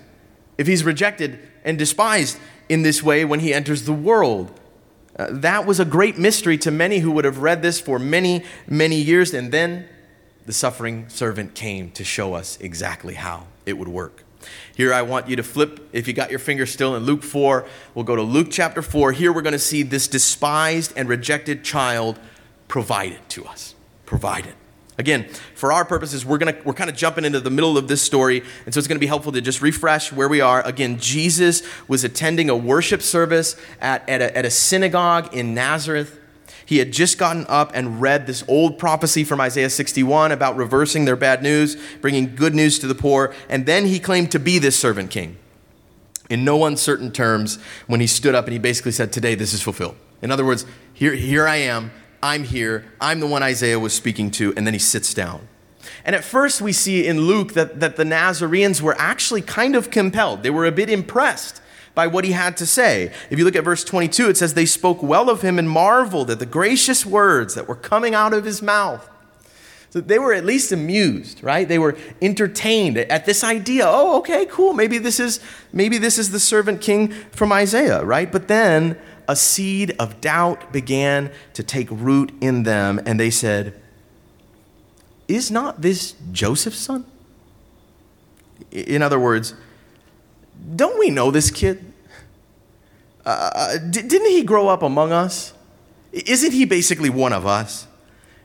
if 0.60 0.68
he's 0.68 0.84
rejected 0.84 1.40
and 1.64 1.76
despised 1.76 2.38
in 2.70 2.84
this 2.84 3.02
way 3.02 3.26
when 3.26 3.40
he 3.40 3.52
enters 3.52 3.86
the 3.86 3.94
world? 3.94 4.52
Uh, 5.18 5.26
that 5.32 5.66
was 5.66 5.80
a 5.80 5.86
great 5.86 6.20
mystery 6.20 6.60
to 6.60 6.70
many 6.70 7.00
who 7.00 7.10
would 7.10 7.26
have 7.26 7.40
read 7.40 7.64
this 7.64 7.82
for 7.82 7.98
many, 7.98 8.44
many 8.68 8.98
years 8.98 9.34
and 9.34 9.52
then 9.52 9.90
the 10.50 10.54
suffering 10.54 11.08
servant 11.10 11.54
came 11.54 11.92
to 11.92 12.04
show 12.04 12.34
us 12.34 12.58
exactly 12.60 13.14
how 13.14 13.46
it 13.68 13.78
would 13.78 13.88
work. 13.88 14.24
Here, 14.76 14.92
I 14.92 15.04
want 15.04 15.30
you 15.30 15.36
to 15.36 15.44
flip, 15.44 15.88
if 15.94 16.08
you 16.08 16.14
got 16.16 16.32
your 16.32 16.40
finger 16.40 16.66
still 16.66 16.96
in 16.96 17.04
Luke 17.04 17.22
4, 17.22 17.68
we'll 17.94 18.04
go 18.04 18.16
to 18.16 18.24
Luke 18.24 18.48
chapter 18.50 18.82
4. 18.82 19.12
Here, 19.12 19.32
we're 19.32 19.44
going 19.44 19.54
to 19.54 19.60
see 19.60 19.84
this 19.84 20.08
despised 20.08 20.92
and 20.96 21.08
rejected 21.08 21.64
child 21.64 22.18
provided 22.68 23.20
to 23.30 23.46
us. 23.46 23.76
Provided. 24.08 24.56
Again, 24.98 25.28
for 25.54 25.72
our 25.72 25.86
purposes, 25.86 26.26
we're 26.26 26.40
gonna 26.40 26.58
we're 26.66 26.74
kind 26.74 26.90
of 26.90 26.96
jumping 26.96 27.26
into 27.26 27.40
the 27.40 27.50
middle 27.50 27.78
of 27.78 27.88
this 27.88 28.02
story, 28.02 28.44
and 28.66 28.74
so 28.74 28.80
it's 28.80 28.88
gonna 28.88 29.00
be 29.00 29.06
helpful 29.06 29.32
to 29.32 29.40
just 29.40 29.62
refresh 29.62 30.12
where 30.12 30.28
we 30.28 30.42
are. 30.42 30.66
Again, 30.68 30.98
Jesus 31.00 31.62
was 31.88 32.04
attending 32.04 32.50
a 32.50 32.58
worship 32.58 33.02
service 33.02 33.56
at, 33.80 34.10
at, 34.10 34.22
a, 34.22 34.38
at 34.38 34.46
a 34.46 34.50
synagogue 34.50 35.34
in 35.34 35.54
Nazareth. 35.54 36.19
He 36.70 36.78
had 36.78 36.94
just 36.94 37.18
gotten 37.18 37.48
up 37.50 37.72
and 37.74 38.00
read 38.00 38.28
this 38.28 38.44
old 38.48 38.78
prophecy 38.78 39.24
from 39.24 39.42
Isaiah 39.42 39.72
61 39.72 40.32
about 40.32 40.56
reversing 40.56 41.06
their 41.06 41.16
bad 41.16 41.42
news, 41.42 41.76
bringing 42.00 42.36
good 42.36 42.54
news 42.54 42.78
to 42.78 42.86
the 42.86 42.94
poor, 42.94 43.34
and 43.50 43.66
then 43.66 43.88
he 43.88 44.00
claimed 44.00 44.32
to 44.34 44.40
be 44.40 44.60
this 44.60 44.78
servant 44.78 45.10
king. 45.10 45.40
In 46.30 46.46
no 46.46 46.66
uncertain 46.66 47.12
terms, 47.12 47.58
when 47.88 48.02
he 48.02 48.06
stood 48.06 48.36
up 48.36 48.46
and 48.46 48.54
he 48.54 48.60
basically 48.60 48.92
said, 48.92 49.12
Today 49.12 49.34
this 49.34 49.52
is 49.52 49.64
fulfilled. 49.64 49.96
In 50.22 50.30
other 50.30 50.46
words, 50.46 50.68
here, 50.94 51.16
here 51.16 51.48
I 51.48 51.56
am. 51.56 51.90
I'm 52.22 52.44
here. 52.44 52.86
I'm 53.02 53.20
the 53.20 53.26
one 53.26 53.42
Isaiah 53.42 53.80
was 53.80 53.94
speaking 53.94 54.30
to. 54.34 54.54
And 54.56 54.68
then 54.68 54.76
he 54.76 54.80
sits 54.80 55.12
down. 55.12 55.48
And 56.06 56.16
at 56.16 56.24
first, 56.24 56.62
we 56.62 56.72
see 56.72 57.08
in 57.08 57.22
Luke 57.22 57.54
that, 57.54 57.80
that 57.80 57.96
the 57.96 58.06
Nazarenes 58.06 58.80
were 58.80 58.96
actually 59.00 59.42
kind 59.42 59.76
of 59.76 59.90
compelled. 59.90 60.44
They 60.44 60.52
were 60.52 60.68
a 60.68 60.72
bit 60.72 60.92
impressed 60.92 61.64
by 62.00 62.08
what 62.08 62.24
he 62.24 62.32
had 62.32 62.56
to 62.56 62.66
say. 62.66 63.12
If 63.30 63.38
you 63.38 63.44
look 63.44 63.58
at 63.58 63.66
verse 63.66 63.84
22, 63.84 64.30
it 64.30 64.38
says, 64.38 64.54
They 64.54 64.66
spoke 64.66 65.04
well 65.04 65.30
of 65.30 65.42
him 65.42 65.60
and 65.60 65.70
marveled 65.70 66.32
at 66.32 66.40
the 66.40 66.46
gracious 66.46 67.06
words 67.06 67.56
that 67.56 67.68
were 67.68 67.76
coming 67.76 68.16
out 68.16 68.34
of 68.34 68.46
his 68.46 68.62
mouth. 68.62 69.10
So 69.90 70.00
they 70.00 70.18
were 70.18 70.32
at 70.32 70.46
least 70.46 70.72
amused, 70.72 71.44
right? 71.44 71.68
They 71.68 71.78
were 71.78 71.98
entertained 72.22 72.98
at 72.98 73.26
this 73.26 73.44
idea. 73.44 73.84
Oh, 73.86 74.20
okay, 74.20 74.46
cool. 74.46 74.72
Maybe 74.72 74.98
this 74.98 75.20
is 75.20 75.42
maybe 75.74 75.98
this 75.98 76.18
is 76.18 76.32
the 76.32 76.40
servant 76.40 76.80
king 76.80 77.10
from 77.34 77.52
Isaiah, 77.52 78.02
right? 78.06 78.32
But 78.32 78.48
then 78.48 78.98
a 79.28 79.36
seed 79.36 79.94
of 80.00 80.22
doubt 80.22 80.72
began 80.72 81.34
to 81.54 81.64
take 81.64 81.90
root 81.92 82.32
in 82.40 82.64
them, 82.64 83.02
and 83.06 83.20
they 83.20 83.30
said, 83.30 83.78
Is 85.28 85.52
not 85.52 85.82
this 85.82 86.16
Joseph's 86.32 86.80
son? 86.80 87.04
In 88.72 89.02
other 89.02 89.20
words, 89.20 89.54
don't 90.76 91.00
we 91.00 91.10
know 91.10 91.32
this 91.32 91.52
kid? 91.52 91.89
Uh, 93.30 93.52
uh 93.54 93.78
didn't 93.78 94.30
he 94.30 94.44
grow 94.44 94.68
up 94.68 94.82
among 94.82 95.12
us? 95.12 95.54
Isn't 96.12 96.52
he 96.52 96.66
basically 96.66 97.10
one 97.10 97.34
of 97.34 97.46
us? 97.46 97.88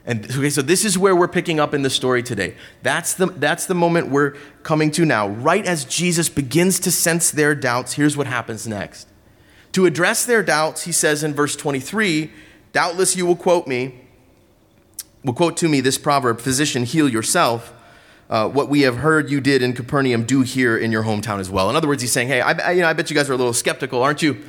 And 0.07 0.31
okay, 0.31 0.51
so 0.51 0.61
this 0.61 0.85
is 0.85 0.99
where 0.99 1.17
we're 1.17 1.29
picking 1.29 1.59
up 1.59 1.73
in 1.73 1.81
the 1.81 1.89
story 1.89 2.23
today. 2.23 2.55
That's 2.83 3.15
the, 3.15 3.27
that's 3.27 3.65
the 3.65 3.75
moment 3.75 4.09
we're 4.09 4.35
coming 4.63 4.91
to 4.93 5.07
now. 5.07 5.29
Right 5.29 5.65
as 5.65 5.87
Jesus 5.87 6.29
begins 6.29 6.79
to 6.81 6.91
sense 6.91 7.31
their 7.31 7.55
doubts, 7.55 7.95
here's 7.95 8.17
what 8.17 8.27
happens 8.27 8.67
next. 8.67 9.09
To 9.73 9.87
address 9.87 10.27
their 10.27 10.43
doubts, 10.43 10.85
he 10.85 10.93
says 10.93 11.25
in 11.25 11.35
verse 11.35 11.57
23 11.57 12.31
Doubtless 12.73 13.17
you 13.17 13.25
will 13.25 13.37
quote 13.37 13.67
me, 13.67 13.95
will 15.25 15.33
quote 15.33 15.57
to 15.59 15.69
me 15.69 15.81
this 15.81 15.97
proverb 15.97 16.41
Physician, 16.41 16.85
heal 16.85 17.09
yourself. 17.09 17.73
Uh, 18.29 18.49
what 18.49 18.69
we 18.69 18.83
have 18.83 18.97
heard 18.97 19.31
you 19.31 19.41
did 19.41 19.63
in 19.63 19.75
Capernaum, 19.75 20.25
do 20.25 20.43
here 20.43 20.77
in 20.77 20.91
your 20.91 21.05
hometown 21.05 21.41
as 21.41 21.51
well. 21.51 21.71
In 21.71 21.77
other 21.77 21.87
words, 21.87 22.03
he's 22.03 22.11
saying, 22.11 22.29
Hey, 22.29 22.41
I, 22.41 22.73
you 22.73 22.81
know, 22.81 22.89
I 22.89 22.93
bet 22.93 23.11
you 23.11 23.17
guys 23.17 23.31
are 23.31 23.35
a 23.35 23.37
little 23.37 23.53
skeptical, 23.53 24.03
aren't 24.03 24.23
you? 24.23 24.43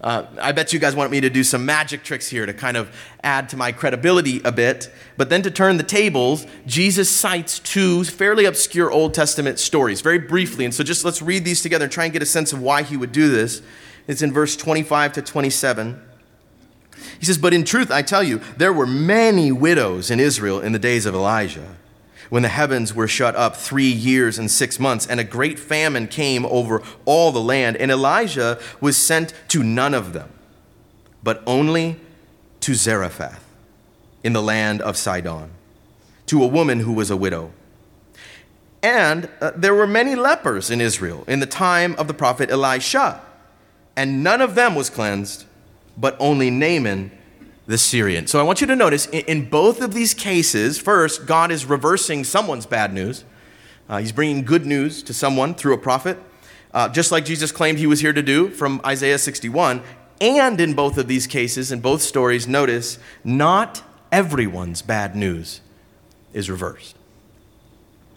Uh, 0.00 0.24
I 0.40 0.52
bet 0.52 0.72
you 0.72 0.78
guys 0.78 0.96
want 0.96 1.10
me 1.10 1.20
to 1.20 1.28
do 1.28 1.44
some 1.44 1.66
magic 1.66 2.02
tricks 2.02 2.28
here 2.28 2.46
to 2.46 2.54
kind 2.54 2.76
of 2.76 2.94
add 3.22 3.50
to 3.50 3.56
my 3.56 3.70
credibility 3.70 4.40
a 4.44 4.52
bit. 4.52 4.90
But 5.18 5.28
then 5.28 5.42
to 5.42 5.50
turn 5.50 5.76
the 5.76 5.82
tables, 5.82 6.46
Jesus 6.66 7.10
cites 7.10 7.58
two 7.58 8.04
fairly 8.04 8.46
obscure 8.46 8.90
Old 8.90 9.12
Testament 9.12 9.58
stories 9.58 10.00
very 10.00 10.18
briefly. 10.18 10.64
And 10.64 10.72
so 10.72 10.82
just 10.82 11.04
let's 11.04 11.20
read 11.20 11.44
these 11.44 11.60
together 11.60 11.84
and 11.84 11.92
try 11.92 12.04
and 12.04 12.12
get 12.12 12.22
a 12.22 12.26
sense 12.26 12.52
of 12.52 12.62
why 12.62 12.82
he 12.82 12.96
would 12.96 13.12
do 13.12 13.28
this. 13.28 13.60
It's 14.06 14.22
in 14.22 14.32
verse 14.32 14.56
25 14.56 15.12
to 15.14 15.22
27. 15.22 16.02
He 17.18 17.26
says, 17.26 17.36
But 17.36 17.52
in 17.52 17.64
truth, 17.64 17.90
I 17.90 18.00
tell 18.00 18.22
you, 18.22 18.40
there 18.56 18.72
were 18.72 18.86
many 18.86 19.52
widows 19.52 20.10
in 20.10 20.18
Israel 20.18 20.60
in 20.60 20.72
the 20.72 20.78
days 20.78 21.04
of 21.04 21.14
Elijah 21.14 21.76
when 22.30 22.42
the 22.42 22.48
heavens 22.48 22.94
were 22.94 23.08
shut 23.08 23.36
up 23.36 23.56
three 23.56 23.90
years 23.90 24.38
and 24.38 24.50
six 24.50 24.80
months, 24.80 25.06
and 25.06 25.20
a 25.20 25.24
great 25.24 25.58
famine 25.58 26.06
came 26.06 26.46
over 26.46 26.82
all 27.04 27.32
the 27.32 27.40
land. 27.40 27.76
And 27.76 27.90
Elijah 27.90 28.58
was 28.80 28.96
sent 28.96 29.34
to 29.48 29.62
none 29.62 29.92
of 29.92 30.12
them, 30.12 30.30
but 31.22 31.42
only 31.46 32.00
to 32.60 32.74
Zarephath 32.74 33.44
in 34.22 34.32
the 34.32 34.42
land 34.42 34.80
of 34.80 34.96
Sidon, 34.96 35.50
to 36.26 36.42
a 36.42 36.46
woman 36.46 36.80
who 36.80 36.92
was 36.92 37.10
a 37.10 37.16
widow. 37.16 37.52
And 38.82 39.28
uh, 39.40 39.52
there 39.54 39.74
were 39.74 39.86
many 39.86 40.14
lepers 40.14 40.70
in 40.70 40.80
Israel 40.80 41.24
in 41.26 41.40
the 41.40 41.46
time 41.46 41.94
of 41.96 42.06
the 42.06 42.14
prophet 42.14 42.50
Elisha, 42.50 43.20
and 43.96 44.22
none 44.22 44.40
of 44.40 44.54
them 44.54 44.74
was 44.74 44.88
cleansed, 44.88 45.44
but 45.98 46.16
only 46.18 46.50
Naaman 46.50 47.10
the 47.70 47.78
Syrian. 47.78 48.26
So 48.26 48.40
I 48.40 48.42
want 48.42 48.60
you 48.60 48.66
to 48.66 48.74
notice 48.74 49.06
in, 49.06 49.48
both 49.48 49.80
of 49.80 49.94
these 49.94 50.12
cases, 50.12 50.76
first, 50.76 51.24
God 51.24 51.52
is 51.52 51.64
reversing 51.64 52.24
someone's 52.24 52.66
bad 52.66 52.92
news. 52.92 53.24
Uh, 53.88 53.98
he's 53.98 54.10
bringing 54.10 54.44
good 54.44 54.66
news 54.66 55.04
to 55.04 55.14
someone 55.14 55.54
through 55.54 55.74
a 55.74 55.78
prophet, 55.78 56.18
uh, 56.74 56.88
just 56.88 57.12
like 57.12 57.24
Jesus 57.24 57.52
claimed 57.52 57.78
he 57.78 57.86
was 57.86 58.00
here 58.00 58.12
to 58.12 58.22
do 58.22 58.50
from 58.50 58.80
Isaiah 58.84 59.18
61. 59.18 59.82
And 60.20 60.60
in 60.60 60.74
both 60.74 60.98
of 60.98 61.06
these 61.06 61.28
cases, 61.28 61.70
in 61.70 61.80
both 61.80 62.02
stories, 62.02 62.48
notice 62.48 62.98
not 63.22 63.82
everyone's 64.10 64.82
bad 64.82 65.14
news 65.14 65.60
is 66.32 66.50
reversed. 66.50 66.96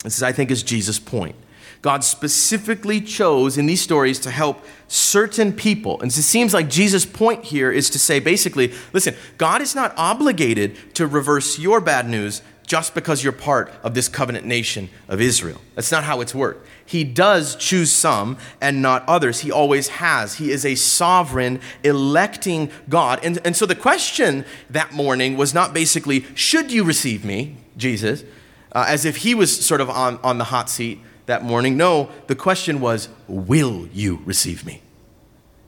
This, 0.03 0.17
is, 0.17 0.23
I 0.23 0.31
think, 0.31 0.49
is 0.49 0.63
Jesus' 0.63 0.97
point. 0.97 1.35
God 1.83 2.05
specifically 2.05 3.01
chose 3.01 3.57
in 3.57 3.65
these 3.65 3.81
stories 3.81 4.17
to 4.21 4.31
help 4.31 4.63
certain 4.87 5.51
people. 5.51 5.99
And 5.99 6.09
it 6.09 6.13
seems 6.13 6.53
like 6.53 6.69
Jesus' 6.69 7.05
point 7.05 7.43
here 7.43 7.71
is 7.73 7.89
to 7.89 7.99
say 7.99 8.21
basically, 8.21 8.73
listen, 8.93 9.15
God 9.37 9.61
is 9.61 9.75
not 9.75 9.93
obligated 9.97 10.95
to 10.95 11.05
reverse 11.05 11.59
your 11.59 11.81
bad 11.81 12.07
news 12.07 12.41
just 12.65 12.95
because 12.95 13.21
you're 13.21 13.33
part 13.33 13.69
of 13.83 13.95
this 13.95 14.07
covenant 14.07 14.45
nation 14.45 14.89
of 15.09 15.19
Israel. 15.19 15.59
That's 15.75 15.91
not 15.91 16.05
how 16.05 16.21
it's 16.21 16.33
worked. 16.33 16.65
He 16.85 17.03
does 17.03 17.57
choose 17.57 17.91
some 17.91 18.37
and 18.61 18.81
not 18.81 19.03
others. 19.05 19.41
He 19.41 19.51
always 19.51 19.89
has. 19.89 20.35
He 20.35 20.51
is 20.51 20.65
a 20.65 20.75
sovereign, 20.75 21.59
electing 21.83 22.71
God. 22.87 23.19
And, 23.23 23.39
and 23.43 23.57
so 23.57 23.65
the 23.65 23.75
question 23.75 24.45
that 24.69 24.93
morning 24.93 25.35
was 25.35 25.53
not 25.53 25.73
basically, 25.73 26.23
should 26.33 26.71
you 26.71 26.85
receive 26.85 27.25
me, 27.25 27.57
Jesus, 27.75 28.23
uh, 28.71 28.85
as 28.87 29.03
if 29.03 29.17
he 29.17 29.35
was 29.35 29.65
sort 29.65 29.81
of 29.81 29.89
on, 29.89 30.17
on 30.23 30.37
the 30.37 30.45
hot 30.45 30.69
seat 30.69 31.01
that 31.25 31.43
morning. 31.43 31.77
No, 31.77 32.09
the 32.27 32.35
question 32.35 32.79
was, 32.79 33.09
Will 33.27 33.87
you 33.93 34.21
receive 34.25 34.65
me? 34.65 34.81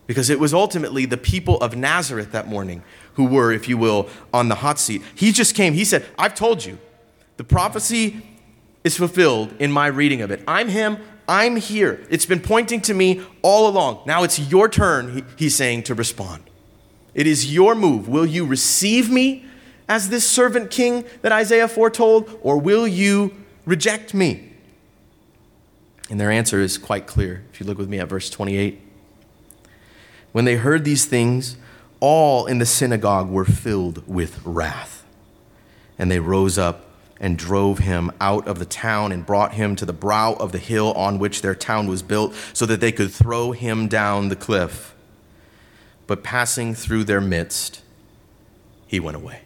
Because 0.08 0.30
it 0.30 0.39
was 0.39 0.54
ultimately 0.54 1.06
the 1.06 1.18
people 1.18 1.60
of 1.62 1.76
Nazareth 1.76 2.32
that 2.32 2.48
morning 2.48 2.84
who 3.13 3.26
were, 3.26 3.52
if 3.52 3.68
you 3.68 3.78
will, 3.78 4.08
on 4.34 4.50
the 4.50 4.56
hot 4.56 4.80
seat. 4.80 5.02
He 5.15 5.32
just 5.32 5.56
came, 5.56 5.74
he 5.74 5.86
said, 5.86 6.06
I've 6.18 6.36
told 6.36 6.63
you, 6.63 6.78
the 7.38 7.44
prophecy 7.44 8.22
is 8.84 8.96
fulfilled 8.96 9.54
in 9.60 9.72
my 9.72 9.88
reading 9.88 10.22
of 10.22 10.30
it. 10.32 10.44
I'm 10.48 10.70
him, 10.70 11.00
I'm 11.28 11.56
here. 11.56 12.06
It's 12.10 12.26
been 12.26 12.39
pointing 12.39 12.82
to 12.82 12.94
me 12.94 13.24
all 13.41 13.68
along. 13.68 14.04
Now 14.06 14.24
it's 14.24 14.38
your 14.38 14.70
turn, 14.70 15.26
he's 15.38 15.56
saying, 15.56 15.84
to 15.84 15.96
respond. 15.96 16.44
It 17.15 17.26
is 17.26 17.52
your 17.52 17.74
move. 17.74 18.08
Will 18.08 18.26
you 18.26 18.46
receive 18.46 19.10
me 19.10 19.46
as 19.88 20.10
this 20.10 20.28
servant 20.30 20.70
king 20.70 21.06
that 21.22 21.32
Isaiah 21.32 21.68
foretold, 21.68 22.39
or 22.44 22.58
will 22.58 22.88
you 22.88 23.34
reject 23.65 24.13
me? 24.13 24.52
And 26.10 26.20
their 26.20 26.32
answer 26.32 26.62
is 26.62 26.78
quite 26.78 27.08
clear. 27.08 27.44
If 27.52 27.60
you 27.60 27.65
look 27.65 27.78
with 27.78 27.89
me 27.89 28.00
at 28.00 28.08
verse 28.08 28.30
28. 28.30 28.80
When 30.32 30.46
they 30.46 30.56
heard 30.56 30.84
these 30.84 31.06
things, 31.06 31.56
all 32.00 32.46
in 32.46 32.60
the 32.60 32.65
synagogue 32.65 33.30
were 33.30 33.46
filled 33.46 34.08
with 34.08 34.41
wrath. 34.46 35.04
And 35.98 36.12
they 36.12 36.20
rose 36.20 36.58
up 36.58 36.86
and 37.20 37.38
drove 37.38 37.80
him 37.80 38.12
out 38.20 38.48
of 38.48 38.60
the 38.60 38.65
town 38.65 39.12
and 39.12 39.26
brought 39.26 39.54
him 39.54 39.76
to 39.78 39.86
the 39.86 39.94
brow 39.94 40.34
of 40.34 40.52
the 40.52 40.58
hill 40.58 40.91
on 40.94 41.18
which 41.18 41.41
their 41.41 41.56
town 41.56 41.88
was 41.88 42.04
built, 42.04 42.36
so 42.54 42.65
that 42.65 42.82
they 42.82 42.91
could 42.91 43.12
throw 43.12 43.54
him 43.54 43.88
down 43.88 44.28
the 44.28 44.36
cliff. 44.36 44.94
But 46.08 46.24
passing 46.24 46.76
through 46.76 47.06
their 47.06 47.22
midst, 47.22 47.82
he 48.86 49.00
went 49.00 49.15
away. 49.15 49.41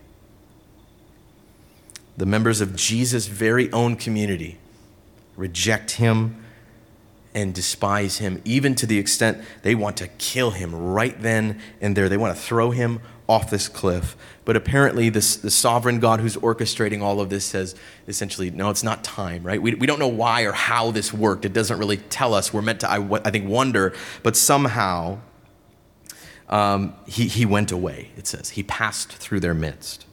The 2.17 2.25
members 2.25 2.59
of 2.59 2.75
Jesus' 2.75 3.27
very 3.27 3.71
own 3.71 3.95
community 3.95 4.57
reject 5.37 5.91
him 5.91 6.43
and 7.33 7.53
despise 7.53 8.17
him, 8.17 8.41
even 8.43 8.75
to 8.75 8.85
the 8.85 8.97
extent 8.97 9.39
they 9.61 9.75
want 9.75 9.97
to 9.97 10.07
kill 10.07 10.51
him 10.51 10.73
right 10.75 11.19
then 11.21 11.59
and 11.79 11.95
there. 11.95 12.09
They 12.09 12.17
want 12.17 12.35
to 12.35 12.41
throw 12.41 12.71
him 12.71 13.01
off 13.27 13.51
this 13.51 13.67
cliff. 13.67 14.17
But 14.43 14.55
apparently, 14.55 15.09
this, 15.09 15.35
the 15.37 15.51
sovereign 15.51 15.99
God 15.99 16.19
who's 16.19 16.35
orchestrating 16.37 17.01
all 17.01 17.21
of 17.21 17.29
this 17.29 17.45
says 17.45 17.75
essentially, 18.07 18.49
no, 18.49 18.71
it's 18.71 18.83
not 18.83 19.03
time, 19.03 19.43
right? 19.43 19.61
We, 19.61 19.75
we 19.75 19.85
don't 19.85 19.99
know 19.99 20.07
why 20.07 20.41
or 20.41 20.51
how 20.51 20.89
this 20.89 21.13
worked. 21.13 21.45
It 21.45 21.53
doesn't 21.53 21.77
really 21.77 21.97
tell 21.97 22.33
us. 22.33 22.51
We're 22.51 22.63
meant 22.63 22.79
to, 22.79 22.89
I, 22.89 22.97
I 23.23 23.29
think, 23.29 23.47
wonder, 23.47 23.93
but 24.23 24.35
somehow 24.35 25.19
um, 26.49 26.95
he, 27.05 27.27
he 27.27 27.45
went 27.45 27.71
away, 27.71 28.09
it 28.17 28.25
says. 28.25 28.49
He 28.49 28.63
passed 28.63 29.11
through 29.11 29.41
their 29.41 29.53
midst. 29.53 30.07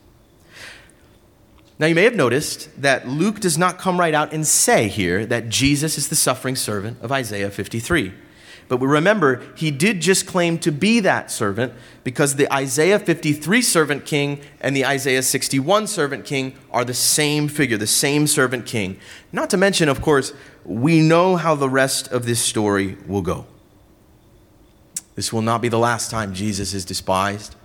Now, 1.79 1.85
you 1.85 1.93
may 1.93 2.03
have 2.03 2.15
noticed 2.15 2.81
that 2.81 3.07
Luke 3.07 3.39
does 3.39 3.57
not 3.57 3.77
come 3.77 3.99
right 3.99 4.13
out 4.13 4.33
and 4.33 4.47
say 4.47 4.87
here 4.87 5.25
that 5.27 5.49
Jesus 5.49 5.97
is 5.97 6.09
the 6.09 6.15
suffering 6.15 6.55
servant 6.55 6.97
of 7.01 7.11
Isaiah 7.11 7.51
53. 7.51 8.13
But 8.67 8.77
we 8.77 8.87
remember, 8.87 9.43
he 9.55 9.71
did 9.71 10.01
just 10.01 10.25
claim 10.25 10.57
to 10.59 10.71
be 10.71 10.99
that 11.01 11.31
servant 11.31 11.73
because 12.03 12.35
the 12.35 12.51
Isaiah 12.51 12.99
53 12.99 13.61
servant 13.61 14.05
king 14.05 14.41
and 14.59 14.75
the 14.75 14.85
Isaiah 14.85 15.21
61 15.21 15.87
servant 15.87 16.25
king 16.25 16.53
are 16.71 16.83
the 16.83 16.93
same 16.93 17.47
figure, 17.47 17.77
the 17.77 17.87
same 17.87 18.27
servant 18.27 18.65
king. 18.65 18.99
Not 19.31 19.49
to 19.51 19.57
mention, 19.57 19.87
of 19.87 20.01
course, 20.01 20.33
we 20.65 20.99
know 20.99 21.37
how 21.37 21.55
the 21.55 21.69
rest 21.69 22.09
of 22.09 22.25
this 22.25 22.41
story 22.41 22.97
will 23.07 23.21
go. 23.21 23.45
This 25.15 25.31
will 25.31 25.41
not 25.41 25.61
be 25.61 25.69
the 25.69 25.79
last 25.79 26.11
time 26.11 26.33
Jesus 26.33 26.73
is 26.73 26.83
despised 26.83 27.55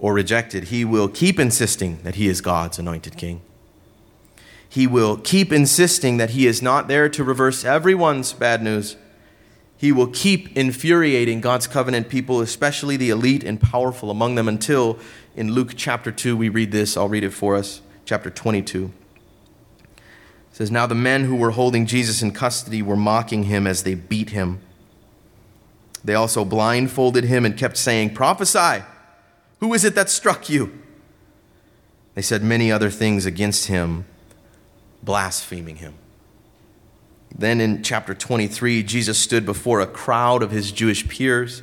or 0.00 0.14
rejected, 0.14 0.64
he 0.64 0.84
will 0.84 1.08
keep 1.08 1.38
insisting 1.38 2.02
that 2.02 2.16
he 2.16 2.26
is 2.26 2.40
God's 2.40 2.78
anointed 2.78 3.16
king. 3.16 3.42
He 4.68 4.86
will 4.86 5.16
keep 5.16 5.52
insisting 5.52 6.16
that 6.16 6.30
he 6.30 6.46
is 6.46 6.62
not 6.62 6.88
there 6.88 7.08
to 7.10 7.22
reverse 7.22 7.64
everyone's 7.64 8.32
bad 8.32 8.62
news. 8.62 8.96
he 9.76 9.92
will 9.92 10.08
keep 10.08 10.54
infuriating 10.58 11.40
God's 11.40 11.66
covenant 11.66 12.10
people, 12.10 12.42
especially 12.42 12.98
the 12.98 13.08
elite 13.08 13.42
and 13.42 13.58
powerful 13.58 14.10
among 14.10 14.34
them, 14.34 14.46
until 14.46 14.98
in 15.34 15.52
Luke 15.52 15.72
chapter 15.74 16.12
2, 16.12 16.36
we 16.36 16.50
read 16.50 16.70
this. 16.70 16.98
I'll 16.98 17.08
read 17.08 17.24
it 17.24 17.30
for 17.30 17.56
us. 17.56 17.80
Chapter 18.04 18.28
22. 18.28 18.92
It 19.96 20.02
says, 20.52 20.70
Now 20.70 20.86
the 20.86 20.94
men 20.94 21.24
who 21.24 21.34
were 21.34 21.52
holding 21.52 21.86
Jesus 21.86 22.20
in 22.20 22.32
custody 22.32 22.82
were 22.82 22.96
mocking 22.96 23.44
him 23.44 23.66
as 23.66 23.82
they 23.82 23.94
beat 23.94 24.30
him. 24.30 24.60
They 26.04 26.14
also 26.14 26.44
blindfolded 26.44 27.24
him 27.24 27.46
and 27.46 27.56
kept 27.56 27.78
saying, 27.78 28.12
Prophesy! 28.12 28.84
Who 29.60 29.74
is 29.74 29.84
it 29.84 29.94
that 29.94 30.10
struck 30.10 30.48
you? 30.48 30.78
They 32.14 32.22
said 32.22 32.42
many 32.42 32.72
other 32.72 32.90
things 32.90 33.26
against 33.26 33.66
him, 33.66 34.04
blaspheming 35.02 35.76
him. 35.76 35.94
Then 37.36 37.60
in 37.60 37.82
chapter 37.82 38.14
23, 38.14 38.82
Jesus 38.82 39.18
stood 39.18 39.46
before 39.46 39.80
a 39.80 39.86
crowd 39.86 40.42
of 40.42 40.50
his 40.50 40.72
Jewish 40.72 41.06
peers 41.08 41.62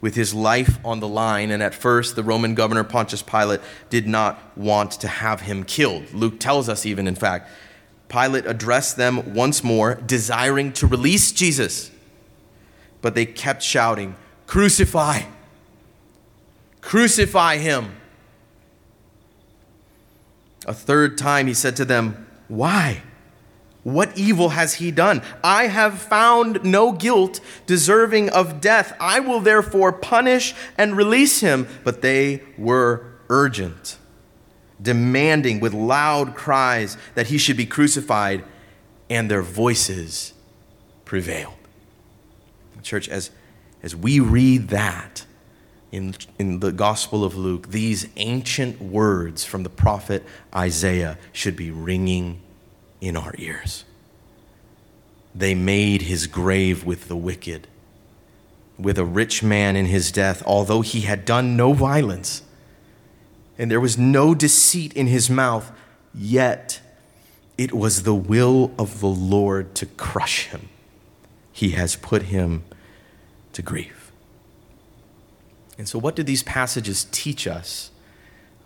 with 0.00 0.14
his 0.14 0.34
life 0.34 0.78
on 0.84 1.00
the 1.00 1.08
line. 1.08 1.50
And 1.50 1.62
at 1.62 1.74
first, 1.74 2.14
the 2.14 2.22
Roman 2.22 2.54
governor 2.54 2.84
Pontius 2.84 3.22
Pilate 3.22 3.60
did 3.88 4.06
not 4.06 4.56
want 4.56 4.92
to 4.92 5.08
have 5.08 5.40
him 5.40 5.64
killed. 5.64 6.12
Luke 6.12 6.38
tells 6.38 6.68
us, 6.68 6.84
even 6.84 7.08
in 7.08 7.14
fact, 7.14 7.50
Pilate 8.08 8.46
addressed 8.46 8.96
them 8.96 9.34
once 9.34 9.64
more, 9.64 9.94
desiring 10.06 10.72
to 10.74 10.86
release 10.86 11.32
Jesus. 11.32 11.90
But 13.00 13.14
they 13.14 13.26
kept 13.26 13.62
shouting, 13.62 14.16
Crucify! 14.46 15.22
Crucify 16.80 17.58
him! 17.58 17.96
A 20.66 20.74
third 20.74 21.16
time 21.16 21.46
he 21.46 21.54
said 21.54 21.76
to 21.76 21.84
them, 21.84 22.26
Why? 22.48 23.02
What 23.84 24.18
evil 24.18 24.50
has 24.50 24.74
he 24.74 24.90
done? 24.90 25.22
I 25.42 25.68
have 25.68 25.98
found 25.98 26.62
no 26.62 26.92
guilt 26.92 27.40
deserving 27.64 28.28
of 28.28 28.60
death. 28.60 28.94
I 29.00 29.20
will 29.20 29.40
therefore 29.40 29.92
punish 29.92 30.54
and 30.76 30.94
release 30.94 31.40
him. 31.40 31.66
But 31.84 32.02
they 32.02 32.42
were 32.58 33.06
urgent, 33.30 33.96
demanding 34.82 35.60
with 35.60 35.72
loud 35.72 36.34
cries 36.34 36.98
that 37.14 37.28
he 37.28 37.38
should 37.38 37.56
be 37.56 37.64
crucified, 37.64 38.44
and 39.08 39.30
their 39.30 39.42
voices 39.42 40.34
prevailed. 41.06 41.54
Church, 42.82 43.08
as, 43.08 43.30
as 43.82 43.96
we 43.96 44.20
read 44.20 44.68
that, 44.68 45.24
in, 45.90 46.14
in 46.38 46.60
the 46.60 46.72
Gospel 46.72 47.24
of 47.24 47.34
Luke, 47.34 47.70
these 47.70 48.08
ancient 48.16 48.80
words 48.80 49.44
from 49.44 49.62
the 49.62 49.70
prophet 49.70 50.24
Isaiah 50.54 51.18
should 51.32 51.56
be 51.56 51.70
ringing 51.70 52.40
in 53.00 53.16
our 53.16 53.34
ears. 53.38 53.84
They 55.34 55.54
made 55.54 56.02
his 56.02 56.26
grave 56.26 56.84
with 56.84 57.08
the 57.08 57.16
wicked, 57.16 57.68
with 58.78 58.98
a 58.98 59.04
rich 59.04 59.42
man 59.42 59.76
in 59.76 59.86
his 59.86 60.12
death, 60.12 60.42
although 60.44 60.82
he 60.82 61.02
had 61.02 61.24
done 61.24 61.56
no 61.56 61.72
violence, 61.72 62.42
and 63.56 63.70
there 63.70 63.80
was 63.80 63.96
no 63.96 64.34
deceit 64.34 64.92
in 64.92 65.06
his 65.06 65.30
mouth, 65.30 65.72
yet 66.14 66.80
it 67.56 67.72
was 67.72 68.02
the 68.02 68.14
will 68.14 68.72
of 68.78 69.00
the 69.00 69.08
Lord 69.08 69.74
to 69.76 69.86
crush 69.86 70.46
him. 70.46 70.68
He 71.52 71.70
has 71.70 71.96
put 71.96 72.24
him 72.24 72.64
to 73.52 73.62
grief. 73.62 73.97
And 75.78 75.88
so, 75.88 75.98
what 75.98 76.16
do 76.16 76.22
these 76.24 76.42
passages 76.42 77.06
teach 77.12 77.46
us? 77.46 77.90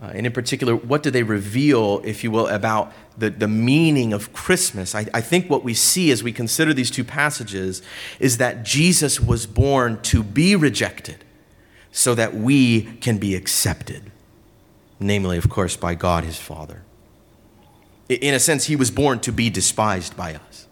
Uh, 0.02 0.10
and 0.14 0.26
in 0.26 0.32
particular, 0.32 0.74
what 0.74 1.02
do 1.02 1.10
they 1.10 1.22
reveal, 1.22 2.00
if 2.04 2.24
you 2.24 2.30
will, 2.32 2.48
about 2.48 2.92
the, 3.16 3.30
the 3.30 3.46
meaning 3.46 4.12
of 4.12 4.32
Christmas? 4.32 4.96
I, 4.96 5.06
I 5.14 5.20
think 5.20 5.48
what 5.48 5.62
we 5.62 5.74
see 5.74 6.10
as 6.10 6.24
we 6.24 6.32
consider 6.32 6.74
these 6.74 6.90
two 6.90 7.04
passages 7.04 7.82
is 8.18 8.38
that 8.38 8.64
Jesus 8.64 9.20
was 9.20 9.46
born 9.46 10.00
to 10.02 10.24
be 10.24 10.56
rejected 10.56 11.24
so 11.92 12.16
that 12.16 12.34
we 12.34 12.82
can 12.96 13.18
be 13.18 13.36
accepted, 13.36 14.10
namely, 14.98 15.36
of 15.36 15.48
course, 15.48 15.76
by 15.76 15.94
God 15.94 16.24
his 16.24 16.38
Father. 16.38 16.82
In 18.08 18.34
a 18.34 18.40
sense, 18.40 18.64
he 18.64 18.74
was 18.74 18.90
born 18.90 19.20
to 19.20 19.30
be 19.30 19.50
despised 19.50 20.16
by 20.16 20.34
us. 20.34 20.66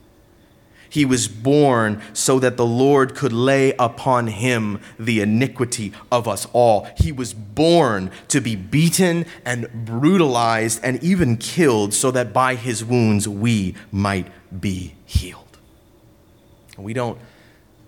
He 0.91 1.05
was 1.05 1.29
born 1.29 2.03
so 2.13 2.41
that 2.41 2.57
the 2.57 2.67
Lord 2.67 3.15
could 3.15 3.33
lay 3.33 3.73
upon 3.79 4.27
him 4.27 4.81
the 4.99 5.21
iniquity 5.21 5.93
of 6.11 6.27
us 6.27 6.47
all. 6.53 6.89
He 6.97 7.13
was 7.13 7.33
born 7.33 8.11
to 8.29 8.41
be 8.41 8.57
beaten 8.57 9.25
and 9.45 9.71
brutalized 9.87 10.81
and 10.83 11.03
even 11.03 11.37
killed 11.37 11.95
so 11.95 12.11
that 12.11 12.33
by 12.33 12.57
his 12.57 12.85
wounds 12.85 13.29
we 13.29 13.77
might 13.93 14.27
be 14.61 14.95
healed. 15.07 15.59
We 16.77 16.93
don't 16.93 17.19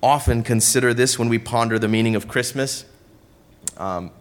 often 0.00 0.42
consider 0.42 0.94
this 0.94 1.18
when 1.18 1.28
we 1.28 1.38
ponder 1.38 1.78
the 1.78 1.88
meaning 1.88 2.14
of 2.14 2.28
Christmas. 2.28 2.84
Um, 3.76 4.12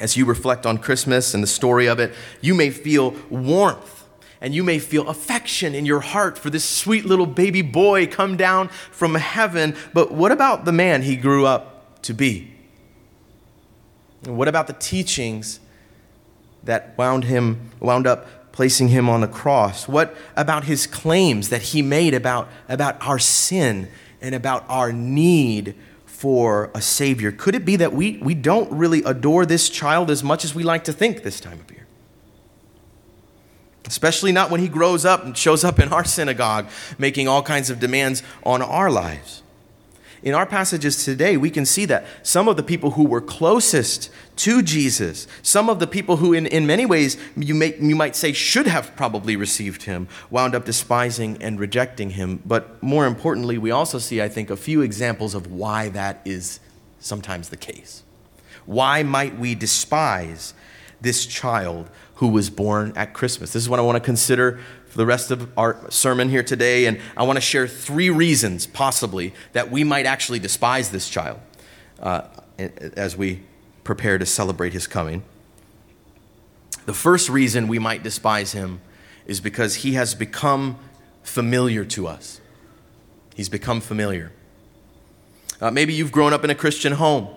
as 0.00 0.16
you 0.16 0.24
reflect 0.24 0.66
on 0.66 0.78
Christmas 0.78 1.34
and 1.34 1.42
the 1.42 1.48
story 1.48 1.86
of 1.86 2.00
it, 2.00 2.12
you 2.40 2.54
may 2.54 2.70
feel 2.70 3.14
warmth 3.30 3.93
and 4.44 4.54
you 4.54 4.62
may 4.62 4.78
feel 4.78 5.08
affection 5.08 5.74
in 5.74 5.86
your 5.86 6.00
heart 6.00 6.36
for 6.36 6.50
this 6.50 6.66
sweet 6.66 7.06
little 7.06 7.24
baby 7.24 7.62
boy 7.62 8.06
come 8.06 8.36
down 8.36 8.68
from 8.90 9.14
heaven. 9.14 9.74
But 9.94 10.12
what 10.12 10.32
about 10.32 10.66
the 10.66 10.70
man 10.70 11.00
he 11.00 11.16
grew 11.16 11.46
up 11.46 12.02
to 12.02 12.12
be? 12.12 12.52
And 14.24 14.36
what 14.36 14.46
about 14.46 14.66
the 14.66 14.74
teachings 14.74 15.60
that 16.62 16.92
wound 16.98 17.24
him 17.24 17.70
wound 17.80 18.06
up 18.06 18.52
placing 18.52 18.88
him 18.88 19.08
on 19.08 19.22
the 19.22 19.28
cross? 19.28 19.88
What 19.88 20.14
about 20.36 20.64
his 20.64 20.86
claims 20.86 21.48
that 21.48 21.62
he 21.62 21.80
made 21.80 22.12
about, 22.12 22.46
about 22.68 23.00
our 23.00 23.18
sin 23.18 23.88
and 24.20 24.34
about 24.34 24.66
our 24.68 24.92
need 24.92 25.74
for 26.04 26.70
a 26.74 26.82
savior? 26.82 27.32
Could 27.32 27.54
it 27.54 27.64
be 27.64 27.76
that 27.76 27.94
we, 27.94 28.18
we 28.18 28.34
don't 28.34 28.70
really 28.70 29.02
adore 29.04 29.46
this 29.46 29.70
child 29.70 30.10
as 30.10 30.22
much 30.22 30.44
as 30.44 30.54
we 30.54 30.62
like 30.62 30.84
to 30.84 30.92
think 30.92 31.22
this 31.22 31.40
time 31.40 31.60
of 31.60 31.70
year? 31.70 31.83
Especially 33.86 34.32
not 34.32 34.50
when 34.50 34.60
he 34.60 34.68
grows 34.68 35.04
up 35.04 35.24
and 35.24 35.36
shows 35.36 35.64
up 35.64 35.78
in 35.78 35.92
our 35.92 36.04
synagogue 36.04 36.66
making 36.98 37.28
all 37.28 37.42
kinds 37.42 37.70
of 37.70 37.80
demands 37.80 38.22
on 38.44 38.62
our 38.62 38.90
lives. 38.90 39.42
In 40.24 40.32
our 40.32 40.46
passages 40.46 41.04
today, 41.04 41.36
we 41.36 41.50
can 41.50 41.66
see 41.66 41.84
that 41.84 42.06
some 42.22 42.48
of 42.48 42.56
the 42.56 42.62
people 42.62 42.92
who 42.92 43.04
were 43.04 43.20
closest 43.20 44.08
to 44.36 44.62
Jesus, 44.62 45.26
some 45.42 45.68
of 45.68 45.80
the 45.80 45.86
people 45.86 46.16
who, 46.16 46.32
in, 46.32 46.46
in 46.46 46.66
many 46.66 46.86
ways, 46.86 47.18
you, 47.36 47.54
may, 47.54 47.76
you 47.78 47.94
might 47.94 48.16
say 48.16 48.32
should 48.32 48.66
have 48.66 48.96
probably 48.96 49.36
received 49.36 49.82
him, 49.82 50.08
wound 50.30 50.54
up 50.54 50.64
despising 50.64 51.42
and 51.42 51.60
rejecting 51.60 52.08
him. 52.08 52.42
But 52.46 52.82
more 52.82 53.06
importantly, 53.06 53.58
we 53.58 53.70
also 53.70 53.98
see, 53.98 54.22
I 54.22 54.30
think, 54.30 54.48
a 54.48 54.56
few 54.56 54.80
examples 54.80 55.34
of 55.34 55.52
why 55.52 55.90
that 55.90 56.22
is 56.24 56.58
sometimes 57.00 57.50
the 57.50 57.58
case. 57.58 58.02
Why 58.64 59.02
might 59.02 59.38
we 59.38 59.54
despise 59.54 60.54
this 61.04 61.24
child 61.26 61.88
who 62.16 62.28
was 62.28 62.50
born 62.50 62.92
at 62.96 63.12
Christmas. 63.12 63.52
This 63.52 63.62
is 63.62 63.68
what 63.68 63.78
I 63.78 63.82
want 63.82 63.96
to 63.96 64.04
consider 64.04 64.58
for 64.86 64.98
the 64.98 65.06
rest 65.06 65.30
of 65.30 65.56
our 65.56 65.78
sermon 65.90 66.28
here 66.28 66.42
today. 66.42 66.86
And 66.86 67.00
I 67.16 67.22
want 67.22 67.36
to 67.36 67.40
share 67.40 67.68
three 67.68 68.10
reasons, 68.10 68.66
possibly, 68.66 69.34
that 69.52 69.70
we 69.70 69.84
might 69.84 70.06
actually 70.06 70.40
despise 70.40 70.90
this 70.90 71.08
child 71.08 71.38
uh, 72.00 72.22
as 72.58 73.16
we 73.16 73.42
prepare 73.84 74.18
to 74.18 74.26
celebrate 74.26 74.72
his 74.72 74.86
coming. 74.86 75.22
The 76.86 76.94
first 76.94 77.28
reason 77.28 77.68
we 77.68 77.78
might 77.78 78.02
despise 78.02 78.52
him 78.52 78.80
is 79.26 79.40
because 79.40 79.76
he 79.76 79.94
has 79.94 80.14
become 80.14 80.78
familiar 81.22 81.84
to 81.86 82.06
us. 82.06 82.40
He's 83.34 83.48
become 83.48 83.80
familiar. 83.80 84.32
Uh, 85.60 85.70
maybe 85.70 85.92
you've 85.92 86.12
grown 86.12 86.32
up 86.32 86.44
in 86.44 86.50
a 86.50 86.54
Christian 86.54 86.92
home. 86.94 87.28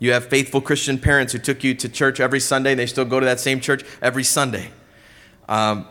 You 0.00 0.12
have 0.12 0.26
faithful 0.26 0.60
Christian 0.60 0.98
parents 0.98 1.32
who 1.32 1.38
took 1.38 1.64
you 1.64 1.74
to 1.74 1.88
church 1.88 2.20
every 2.20 2.40
Sunday, 2.40 2.72
and 2.72 2.78
they 2.78 2.86
still 2.86 3.04
go 3.04 3.18
to 3.18 3.26
that 3.26 3.40
same 3.40 3.60
church 3.60 3.84
every 4.00 4.24
Sunday. 4.24 4.70
Um, 5.48 5.86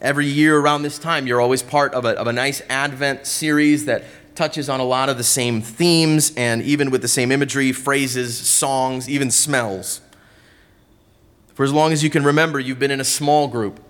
every 0.00 0.26
year 0.26 0.58
around 0.58 0.82
this 0.82 0.98
time, 0.98 1.26
you're 1.26 1.40
always 1.40 1.62
part 1.62 1.92
of 1.92 2.04
a, 2.04 2.10
of 2.10 2.26
a 2.26 2.32
nice 2.32 2.62
Advent 2.70 3.26
series 3.26 3.84
that 3.84 4.04
touches 4.34 4.70
on 4.70 4.80
a 4.80 4.84
lot 4.84 5.08
of 5.10 5.18
the 5.18 5.24
same 5.24 5.60
themes 5.60 6.32
and 6.36 6.62
even 6.62 6.90
with 6.90 7.02
the 7.02 7.08
same 7.08 7.30
imagery, 7.30 7.72
phrases, 7.72 8.38
songs, 8.38 9.08
even 9.08 9.30
smells. 9.30 10.00
For 11.52 11.64
as 11.64 11.72
long 11.72 11.92
as 11.92 12.02
you 12.02 12.08
can 12.08 12.24
remember, 12.24 12.58
you've 12.58 12.78
been 12.78 12.90
in 12.90 13.00
a 13.00 13.04
small 13.04 13.48
group. 13.48 13.80